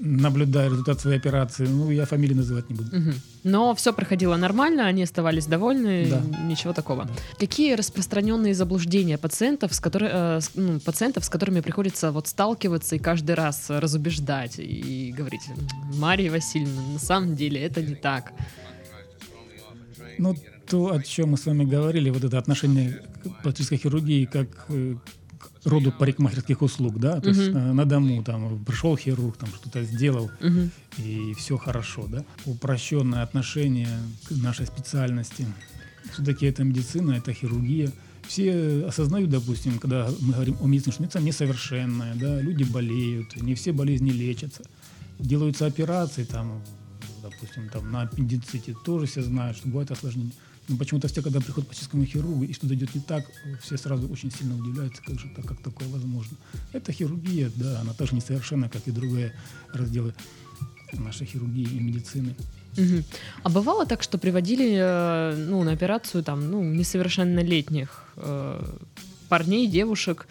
наблюдая 0.00 0.70
результат 0.70 1.00
своей 1.00 1.18
операции, 1.18 1.66
ну, 1.66 1.90
я 1.90 2.06
фамилии 2.06 2.34
называть 2.34 2.70
не 2.70 2.76
буду. 2.76 2.96
Угу. 2.96 3.10
Но 3.44 3.74
все 3.74 3.92
проходило 3.92 4.36
нормально, 4.36 4.86
они 4.86 5.02
оставались 5.02 5.46
довольны, 5.46 6.08
да. 6.10 6.22
ничего 6.44 6.72
такого. 6.72 7.04
Да. 7.04 7.12
Какие 7.38 7.74
распространенные 7.74 8.54
заблуждения 8.54 9.18
пациентов, 9.18 9.74
с, 9.74 9.80
который, 9.80 10.08
э, 10.10 10.40
ну, 10.54 10.80
пациентов, 10.80 11.24
с 11.24 11.28
которыми 11.28 11.60
приходится 11.60 12.12
вот 12.12 12.28
сталкиваться 12.28 12.96
и 12.96 12.98
каждый 12.98 13.34
раз 13.34 13.66
разубеждать 13.68 14.58
и 14.58 15.12
говорить, 15.16 15.42
Мария 15.96 16.30
Васильевна, 16.30 16.82
на 16.94 16.98
самом 16.98 17.36
деле 17.36 17.60
это 17.60 17.82
не 17.82 17.94
так? 17.94 18.32
Ну, 20.18 20.34
то, 20.66 20.94
о 20.94 21.02
чем 21.02 21.30
мы 21.30 21.36
с 21.36 21.46
вами 21.46 21.64
говорили, 21.64 22.10
вот 22.10 22.24
это 22.24 22.38
отношение 22.38 23.02
к 23.22 23.42
пластической 23.42 23.78
хирургии 23.78 24.24
как 24.24 24.48
э, 24.68 24.94
роду 25.64 25.92
парикмахерских 25.92 26.62
услуг, 26.62 26.98
да, 26.98 27.20
то 27.20 27.30
uh-huh. 27.30 27.38
есть 27.38 27.52
на, 27.52 27.74
на 27.74 27.84
дому 27.84 28.22
там 28.22 28.64
пришел 28.64 28.96
хирург, 28.96 29.36
там 29.36 29.48
что-то 29.50 29.82
сделал 29.84 30.30
uh-huh. 30.40 30.70
и 30.98 31.34
все 31.34 31.56
хорошо, 31.56 32.06
да. 32.06 32.24
Упрощенное 32.46 33.22
отношение 33.22 33.88
к 34.26 34.30
нашей 34.32 34.66
специальности. 34.66 35.46
Все-таки 36.12 36.46
это 36.46 36.64
медицина, 36.64 37.12
это 37.12 37.32
хирургия. 37.32 37.92
Все 38.26 38.84
осознают, 38.86 39.28
допустим, 39.28 39.78
когда 39.78 40.08
мы 40.20 40.32
говорим 40.32 40.56
о 40.60 40.66
медицине, 40.66 40.92
что 40.92 41.02
медицина 41.02 41.24
несовершенная, 41.24 42.14
да, 42.14 42.40
люди 42.40 42.62
болеют, 42.62 43.36
не 43.36 43.54
все 43.54 43.72
болезни 43.72 44.10
лечатся. 44.10 44.62
Делаются 45.18 45.66
операции, 45.66 46.24
там, 46.24 46.62
допустим, 47.22 47.68
там 47.68 47.90
на 47.92 48.02
аппендиците, 48.02 48.74
тоже 48.84 49.06
все 49.06 49.22
знают, 49.22 49.56
что 49.56 49.68
бывает 49.68 49.90
осложнение. 49.90 50.32
Но 50.68 50.76
почему-то 50.76 51.08
все, 51.08 51.22
когда 51.22 51.40
приходят 51.40 51.64
к 51.64 51.68
пластическому 51.68 52.04
хирургу, 52.04 52.44
и 52.44 52.52
что-то 52.52 52.74
идет 52.74 52.94
не 52.94 53.00
так, 53.00 53.24
все 53.60 53.76
сразу 53.76 54.08
очень 54.08 54.30
сильно 54.30 54.54
удивляются, 54.54 55.02
как 55.02 55.18
же 55.18 55.28
так, 55.34 55.44
как 55.44 55.60
такое 55.62 55.88
возможно. 55.88 56.36
Это 56.72 56.92
хирургия, 56.92 57.50
да, 57.56 57.80
она 57.80 57.92
тоже 57.92 58.14
несовершенна, 58.14 58.68
как 58.68 58.86
и 58.86 58.92
другие 58.92 59.34
разделы 59.72 60.14
нашей 60.92 61.26
хирургии 61.26 61.68
и 61.68 61.80
медицины. 61.80 62.34
Угу. 62.76 63.04
А 63.42 63.48
бывало 63.48 63.86
так, 63.86 64.02
что 64.02 64.18
приводили 64.18 64.76
э, 64.78 65.34
ну, 65.36 65.62
на 65.64 65.72
операцию 65.72 66.22
там, 66.22 66.50
ну, 66.50 66.62
несовершеннолетних 66.62 68.04
э, 68.16 68.64
парней, 69.28 69.66
девушек, 69.66 70.28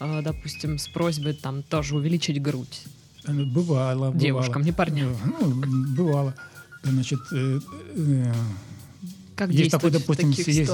э, 0.00 0.22
допустим, 0.22 0.78
с 0.78 0.86
просьбой 0.88 1.34
там 1.34 1.62
тоже 1.62 1.96
увеличить 1.96 2.40
грудь? 2.40 2.84
Э, 3.24 3.32
бывало. 3.32 4.12
Девушкам, 4.14 4.62
бывало. 4.62 4.66
не 4.66 4.72
парням. 4.72 5.16
Ну, 5.40 5.94
бывало. 5.96 6.34
Значит, 6.82 7.20
э, 7.32 7.60
э, 7.96 8.32
как 9.46 9.54
есть 9.54 9.70
такой, 9.70 9.90
допустим, 9.90 10.32
в 10.32 10.36
таких 10.36 10.48
есть, 10.48 10.72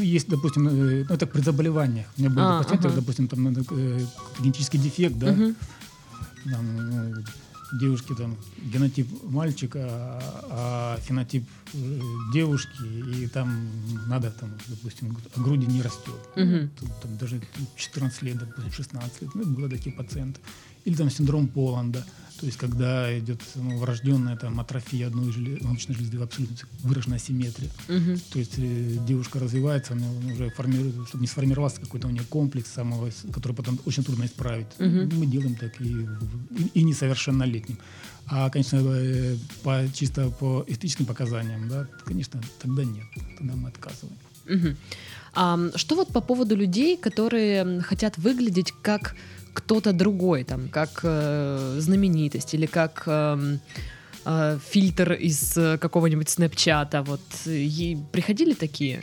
есть, 0.00 0.28
допустим, 0.28 0.68
э, 0.68 1.04
ну, 1.08 1.16
так 1.16 1.30
при 1.30 1.40
заболеваниях. 1.40 2.06
У 2.16 2.20
меня 2.20 2.30
были 2.30 2.44
а, 2.44 2.62
пациенты, 2.62 2.88
ага. 2.88 2.96
допустим, 2.96 3.28
там 3.28 3.46
э, 3.48 4.00
генетический 4.40 4.78
дефект, 4.78 5.16
да, 5.18 5.32
угу. 5.32 5.54
там, 6.44 6.90
ну, 6.90 7.14
девушки 7.72 8.14
там 8.14 8.36
генотип 8.72 9.08
мальчика, 9.24 9.80
а, 9.82 10.20
а 10.50 11.00
фенотип 11.00 11.44
э, 11.74 12.00
девушки, 12.32 12.84
и 12.84 13.26
там 13.28 13.68
надо 14.06 14.30
там, 14.30 14.50
допустим, 14.68 15.16
груди 15.36 15.66
не 15.66 15.82
растет. 15.82 16.20
Угу. 16.36 16.68
Там, 16.80 16.88
там 17.02 17.16
даже 17.18 17.40
14 17.76 18.22
лет, 18.22 18.38
допустим, 18.38 18.72
16 18.72 19.22
лет. 19.22 19.30
Ну, 19.34 19.44
было 19.44 19.68
такие 19.68 19.94
пациенты. 19.94 20.40
Или 20.84 20.94
там 20.94 21.10
синдром 21.10 21.48
Поланда. 21.48 22.04
То 22.42 22.46
есть, 22.46 22.58
когда 22.58 23.16
идет 23.16 23.40
ну, 23.54 23.78
врожденная 23.78 24.36
там, 24.36 24.58
атрофия 24.58 25.06
одной 25.06 25.30
желез... 25.30 25.62
молочной 25.62 25.96
железы 25.96 26.18
в 26.18 26.22
абсолютно 26.22 26.56
выраженная 26.82 27.18
асимметрия. 27.18 27.70
Угу. 27.88 28.18
То 28.32 28.38
есть 28.40 28.54
э, 28.56 28.96
девушка 29.06 29.38
развивается, 29.38 29.92
она 29.92 30.06
уже 30.32 30.50
формирует, 30.50 31.06
чтобы 31.06 31.22
не 31.22 31.28
сформировался 31.28 31.80
какой-то 31.80 32.08
у 32.08 32.10
нее 32.10 32.24
комплекс, 32.28 32.68
самого, 32.68 33.10
который 33.32 33.52
потом 33.52 33.78
очень 33.84 34.02
трудно 34.02 34.24
исправить. 34.24 34.66
Угу. 34.80 35.14
Мы 35.18 35.26
делаем 35.26 35.54
так 35.54 35.80
и, 35.80 35.84
и, 35.84 36.80
и 36.80 36.82
несовершеннолетним. 36.82 37.78
А, 38.26 38.50
конечно, 38.50 38.80
э, 38.82 39.36
по, 39.62 39.84
чисто 39.94 40.30
по 40.30 40.64
эстетическим 40.66 41.06
показаниям, 41.06 41.68
да, 41.68 41.86
конечно, 42.04 42.40
тогда 42.60 42.82
нет, 42.82 43.04
тогда 43.38 43.54
мы 43.54 43.68
отказываем. 43.68 44.18
Угу. 44.48 44.76
А, 45.34 45.70
что 45.76 45.94
вот 45.94 46.08
по 46.08 46.20
поводу 46.20 46.56
людей, 46.56 46.96
которые 46.96 47.80
хотят 47.82 48.18
выглядеть 48.18 48.72
как 48.82 49.14
кто-то 49.52 49.92
другой, 49.92 50.44
там, 50.44 50.68
как 50.68 51.00
э, 51.02 51.76
знаменитость 51.78 52.54
или 52.54 52.66
как 52.66 53.02
э, 53.06 53.58
э, 54.24 54.58
фильтр 54.70 55.12
из 55.12 55.56
э, 55.56 55.78
какого-нибудь 55.78 56.28
снэпчата. 56.28 57.02
Вот 57.02 57.20
и 57.46 57.98
приходили 58.12 58.54
такие? 58.54 59.02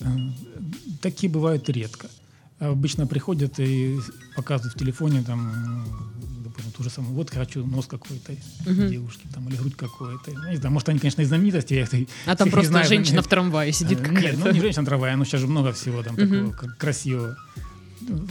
Э, 0.00 0.04
такие 1.00 1.30
бывают 1.30 1.68
редко. 1.68 2.08
Обычно 2.58 3.06
приходят 3.06 3.58
и 3.58 3.98
показывают 4.36 4.74
в 4.74 4.78
телефоне 4.78 5.22
там 5.22 6.10
допустим, 6.60 6.72
ту 6.72 6.82
же 6.82 6.90
самую, 6.90 7.14
вот 7.14 7.30
хочу 7.30 7.64
нос 7.66 7.86
какой-то 7.86 8.32
uh-huh. 8.32 8.88
девушки, 8.88 9.26
там, 9.32 9.48
или 9.48 9.56
грудь 9.56 9.76
какой-то. 9.76 10.30
Не 10.50 10.56
знаю, 10.56 10.72
может, 10.72 10.88
они, 10.88 10.98
конечно, 10.98 11.22
из 11.22 11.28
знаменитости. 11.28 11.74
Я 11.74 11.86
а 12.26 12.36
там 12.36 12.50
просто 12.50 12.70
знаю, 12.70 12.86
женщина 12.86 13.22
в 13.22 13.28
трамвае 13.28 13.72
сидит 13.72 14.00
какая-то. 14.00 14.36
Нет, 14.36 14.38
ну 14.44 14.50
не 14.52 14.60
женщина 14.60 14.82
в 14.82 14.86
трамвае, 14.86 15.16
но 15.16 15.24
сейчас 15.24 15.40
же 15.40 15.46
много 15.46 15.72
всего 15.72 16.02
там 16.02 16.16
uh-huh. 16.16 16.50
такого 16.50 16.70
красивого. 16.72 17.36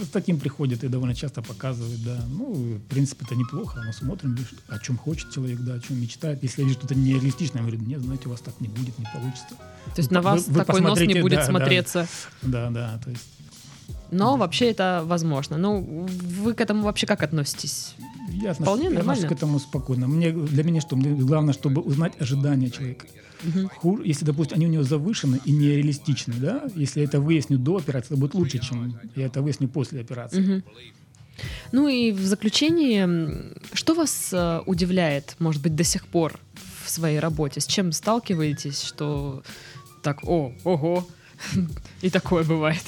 С 0.03 0.07
таким 0.09 0.39
приходят 0.39 0.83
и 0.83 0.87
довольно 0.87 1.15
часто 1.15 1.41
показывают, 1.41 2.03
да. 2.03 2.19
Ну, 2.29 2.53
в 2.53 2.81
принципе, 2.89 3.25
это 3.25 3.35
неплохо. 3.35 3.81
Мы 3.85 3.93
смотрим, 3.93 4.37
о 4.67 4.79
чем 4.79 4.97
хочет 4.97 5.31
человек, 5.31 5.59
да, 5.59 5.73
о 5.75 5.79
чем 5.79 6.01
мечтает. 6.01 6.43
Если 6.43 6.61
я 6.61 6.67
вижу 6.67 6.79
что-то 6.79 6.95
нереалистичное, 6.95 7.61
я 7.61 7.67
говорю, 7.67 7.85
нет, 7.85 8.01
знаете, 8.01 8.27
у 8.27 8.31
вас 8.31 8.41
так 8.41 8.59
не 8.59 8.67
будет, 8.67 8.97
не 8.99 9.05
получится. 9.05 9.55
То 9.95 9.97
есть 9.97 10.09
вы, 10.09 10.15
на 10.15 10.21
вас 10.21 10.47
вы, 10.47 10.55
такой 10.55 10.81
нос 10.81 10.99
не 10.99 11.21
будет 11.21 11.39
да, 11.39 11.45
смотреться. 11.45 12.07
Да, 12.41 12.69
да, 12.69 12.93
да, 12.93 13.01
то 13.03 13.09
есть. 13.09 13.23
Но 14.11 14.33
да. 14.33 14.37
вообще 14.37 14.71
это 14.71 15.03
возможно. 15.05 15.57
Ну, 15.57 16.07
вы 16.41 16.53
к 16.53 16.61
этому 16.61 16.83
вообще 16.83 17.05
как 17.05 17.23
относитесь? 17.23 17.95
Я 18.31 18.53
Вполне 18.53 18.87
отношусь, 18.87 18.95
нормально. 18.95 19.21
Я 19.21 19.27
к 19.27 19.31
этому 19.31 19.59
спокойно. 19.59 20.07
Мне, 20.07 20.31
для 20.31 20.63
меня 20.63 20.81
что? 20.81 20.95
Мне 20.95 21.09
главное, 21.11 21.53
чтобы 21.53 21.81
узнать 21.81 22.13
ожидания 22.19 22.69
человека. 22.69 23.05
Угу. 23.43 24.01
Если, 24.03 24.25
допустим, 24.25 24.57
они 24.57 24.67
у 24.67 24.69
него 24.69 24.83
завышены 24.83 25.39
и 25.45 25.51
нереалистичны, 25.51 26.33
да, 26.35 26.63
если 26.75 26.99
я 26.99 27.05
это 27.05 27.21
выясню 27.21 27.57
до 27.57 27.77
операции, 27.77 28.13
это 28.13 28.17
будет 28.17 28.33
лучше, 28.33 28.59
чем 28.59 28.99
я 29.15 29.25
это 29.25 29.41
выясню 29.41 29.67
после 29.67 30.01
операции. 30.01 30.57
Угу. 30.57 30.63
Ну 31.71 31.87
и 31.87 32.11
в 32.11 32.19
заключение, 32.19 33.53
что 33.73 33.93
вас 33.93 34.29
э, 34.33 34.61
удивляет, 34.65 35.35
может 35.39 35.61
быть, 35.61 35.75
до 35.75 35.83
сих 35.83 36.07
пор 36.07 36.39
в 36.83 36.89
своей 36.89 37.19
работе? 37.19 37.61
С 37.61 37.65
чем 37.65 37.91
сталкиваетесь, 37.91 38.81
что 38.81 39.43
так, 40.01 40.23
о, 40.23 40.53
ого, 40.63 41.07
и 42.01 42.09
такое 42.09 42.43
бывает? 42.43 42.83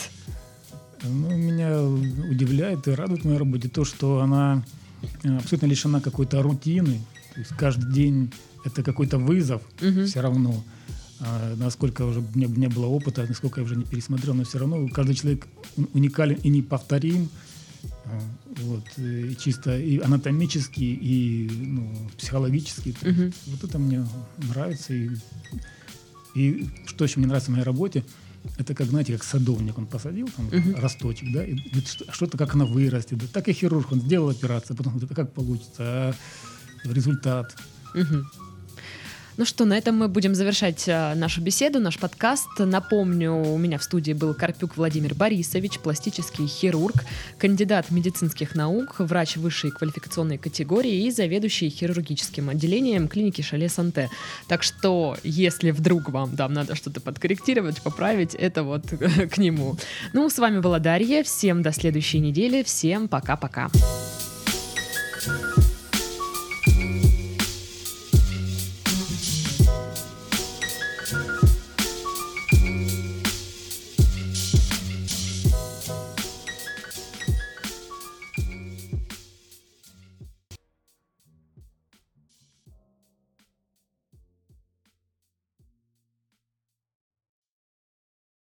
Ну, 1.03 1.35
меня 1.35 1.81
удивляет 1.81 2.87
и 2.87 2.91
радует 2.91 3.21
в 3.21 3.25
моей 3.25 3.37
работе 3.37 3.69
то, 3.69 3.85
что 3.85 4.19
она 4.19 4.63
э, 5.23 5.37
абсолютно 5.37 5.67
лишена 5.67 6.01
какой-то 6.01 6.41
рутины. 6.41 7.01
То 7.33 7.39
есть 7.39 7.51
каждый 7.57 7.91
день 7.91 8.31
это 8.65 8.83
какой-то 8.83 9.17
вызов 9.17 9.61
Мгм. 9.81 10.05
все 10.05 10.21
равно. 10.21 10.63
А, 11.19 11.55
насколько 11.55 12.01
уже 12.05 12.23
не, 12.35 12.45
не 12.45 12.67
было 12.67 12.87
опыта, 12.87 13.25
насколько 13.27 13.59
я 13.61 13.65
уже 13.65 13.75
не 13.75 13.83
пересмотрел, 13.85 14.33
но 14.33 14.43
все 14.43 14.57
равно 14.59 14.87
каждый 14.87 15.13
человек 15.15 15.47
у- 15.77 15.85
уникален 15.93 16.37
и 16.43 16.49
неповторим. 16.49 17.29
А, 18.05 18.19
Вот, 18.63 18.83
и 18.97 19.35
чисто 19.39 19.77
и 19.77 19.99
анатомически, 19.99 20.81
и 20.83 21.49
ну, 21.49 22.09
психологически. 22.17 22.95
Мгм. 23.01 23.33
Вот 23.47 23.63
это 23.63 23.79
мне 23.79 24.05
нравится. 24.49 24.93
И, 24.93 25.09
и 26.35 26.67
что 26.85 27.05
еще 27.05 27.19
мне 27.19 27.27
нравится 27.27 27.49
в 27.51 27.53
моей 27.53 27.63
работе, 27.65 28.03
это 28.57 28.73
как, 28.73 28.87
знаете, 28.87 29.13
как 29.13 29.23
садовник. 29.23 29.77
Он 29.77 29.85
посадил 29.85 30.27
там 30.35 30.45
Мгм. 30.47 30.75
росточек, 30.75 31.31
да, 31.33 31.43
и 31.45 31.55
что- 31.85 32.11
что-то 32.11 32.37
как 32.37 32.55
она 32.55 32.65
вырастет. 32.65 33.17
Да. 33.19 33.25
Так 33.31 33.47
и 33.47 33.53
хирург, 33.53 33.91
он 33.91 34.01
сделал 34.01 34.29
операцию, 34.29 34.75
потом 34.75 34.93
вот 34.93 35.03
это 35.03 35.13
как 35.15 35.31
получится, 35.33 35.79
а 35.79 36.13
результат. 36.83 37.55
Мгм. 37.93 38.25
Ну 39.37 39.45
что, 39.45 39.63
на 39.63 39.77
этом 39.77 39.97
мы 39.97 40.09
будем 40.09 40.35
завершать 40.35 40.85
а, 40.89 41.15
нашу 41.15 41.41
беседу, 41.41 41.79
наш 41.79 41.97
подкаст. 41.97 42.49
Напомню, 42.59 43.33
у 43.33 43.57
меня 43.57 43.77
в 43.77 43.83
студии 43.83 44.11
был 44.11 44.33
Карпюк 44.33 44.75
Владимир 44.75 45.15
Борисович, 45.15 45.79
пластический 45.79 46.47
хирург, 46.47 47.05
кандидат 47.37 47.91
медицинских 47.91 48.55
наук, 48.55 48.95
врач 48.99 49.37
высшей 49.37 49.71
квалификационной 49.71 50.37
категории 50.37 51.05
и 51.05 51.11
заведующий 51.11 51.69
хирургическим 51.69 52.49
отделением 52.49 53.07
клиники 53.07 53.41
Шале 53.41 53.69
Санте. 53.69 54.09
Так 54.47 54.63
что, 54.63 55.17
если 55.23 55.71
вдруг 55.71 56.09
вам 56.09 56.35
там 56.35 56.53
надо 56.53 56.75
что-то 56.75 56.99
подкорректировать, 56.99 57.81
поправить, 57.81 58.35
это 58.35 58.63
вот 58.63 58.83
к 59.31 59.37
нему. 59.37 59.77
Ну, 60.11 60.29
с 60.29 60.37
вами 60.39 60.59
была 60.59 60.79
Дарья. 60.79 61.23
Всем 61.23 61.61
до 61.61 61.71
следующей 61.71 62.19
недели. 62.19 62.63
Всем 62.63 63.07
пока-пока. 63.07 63.69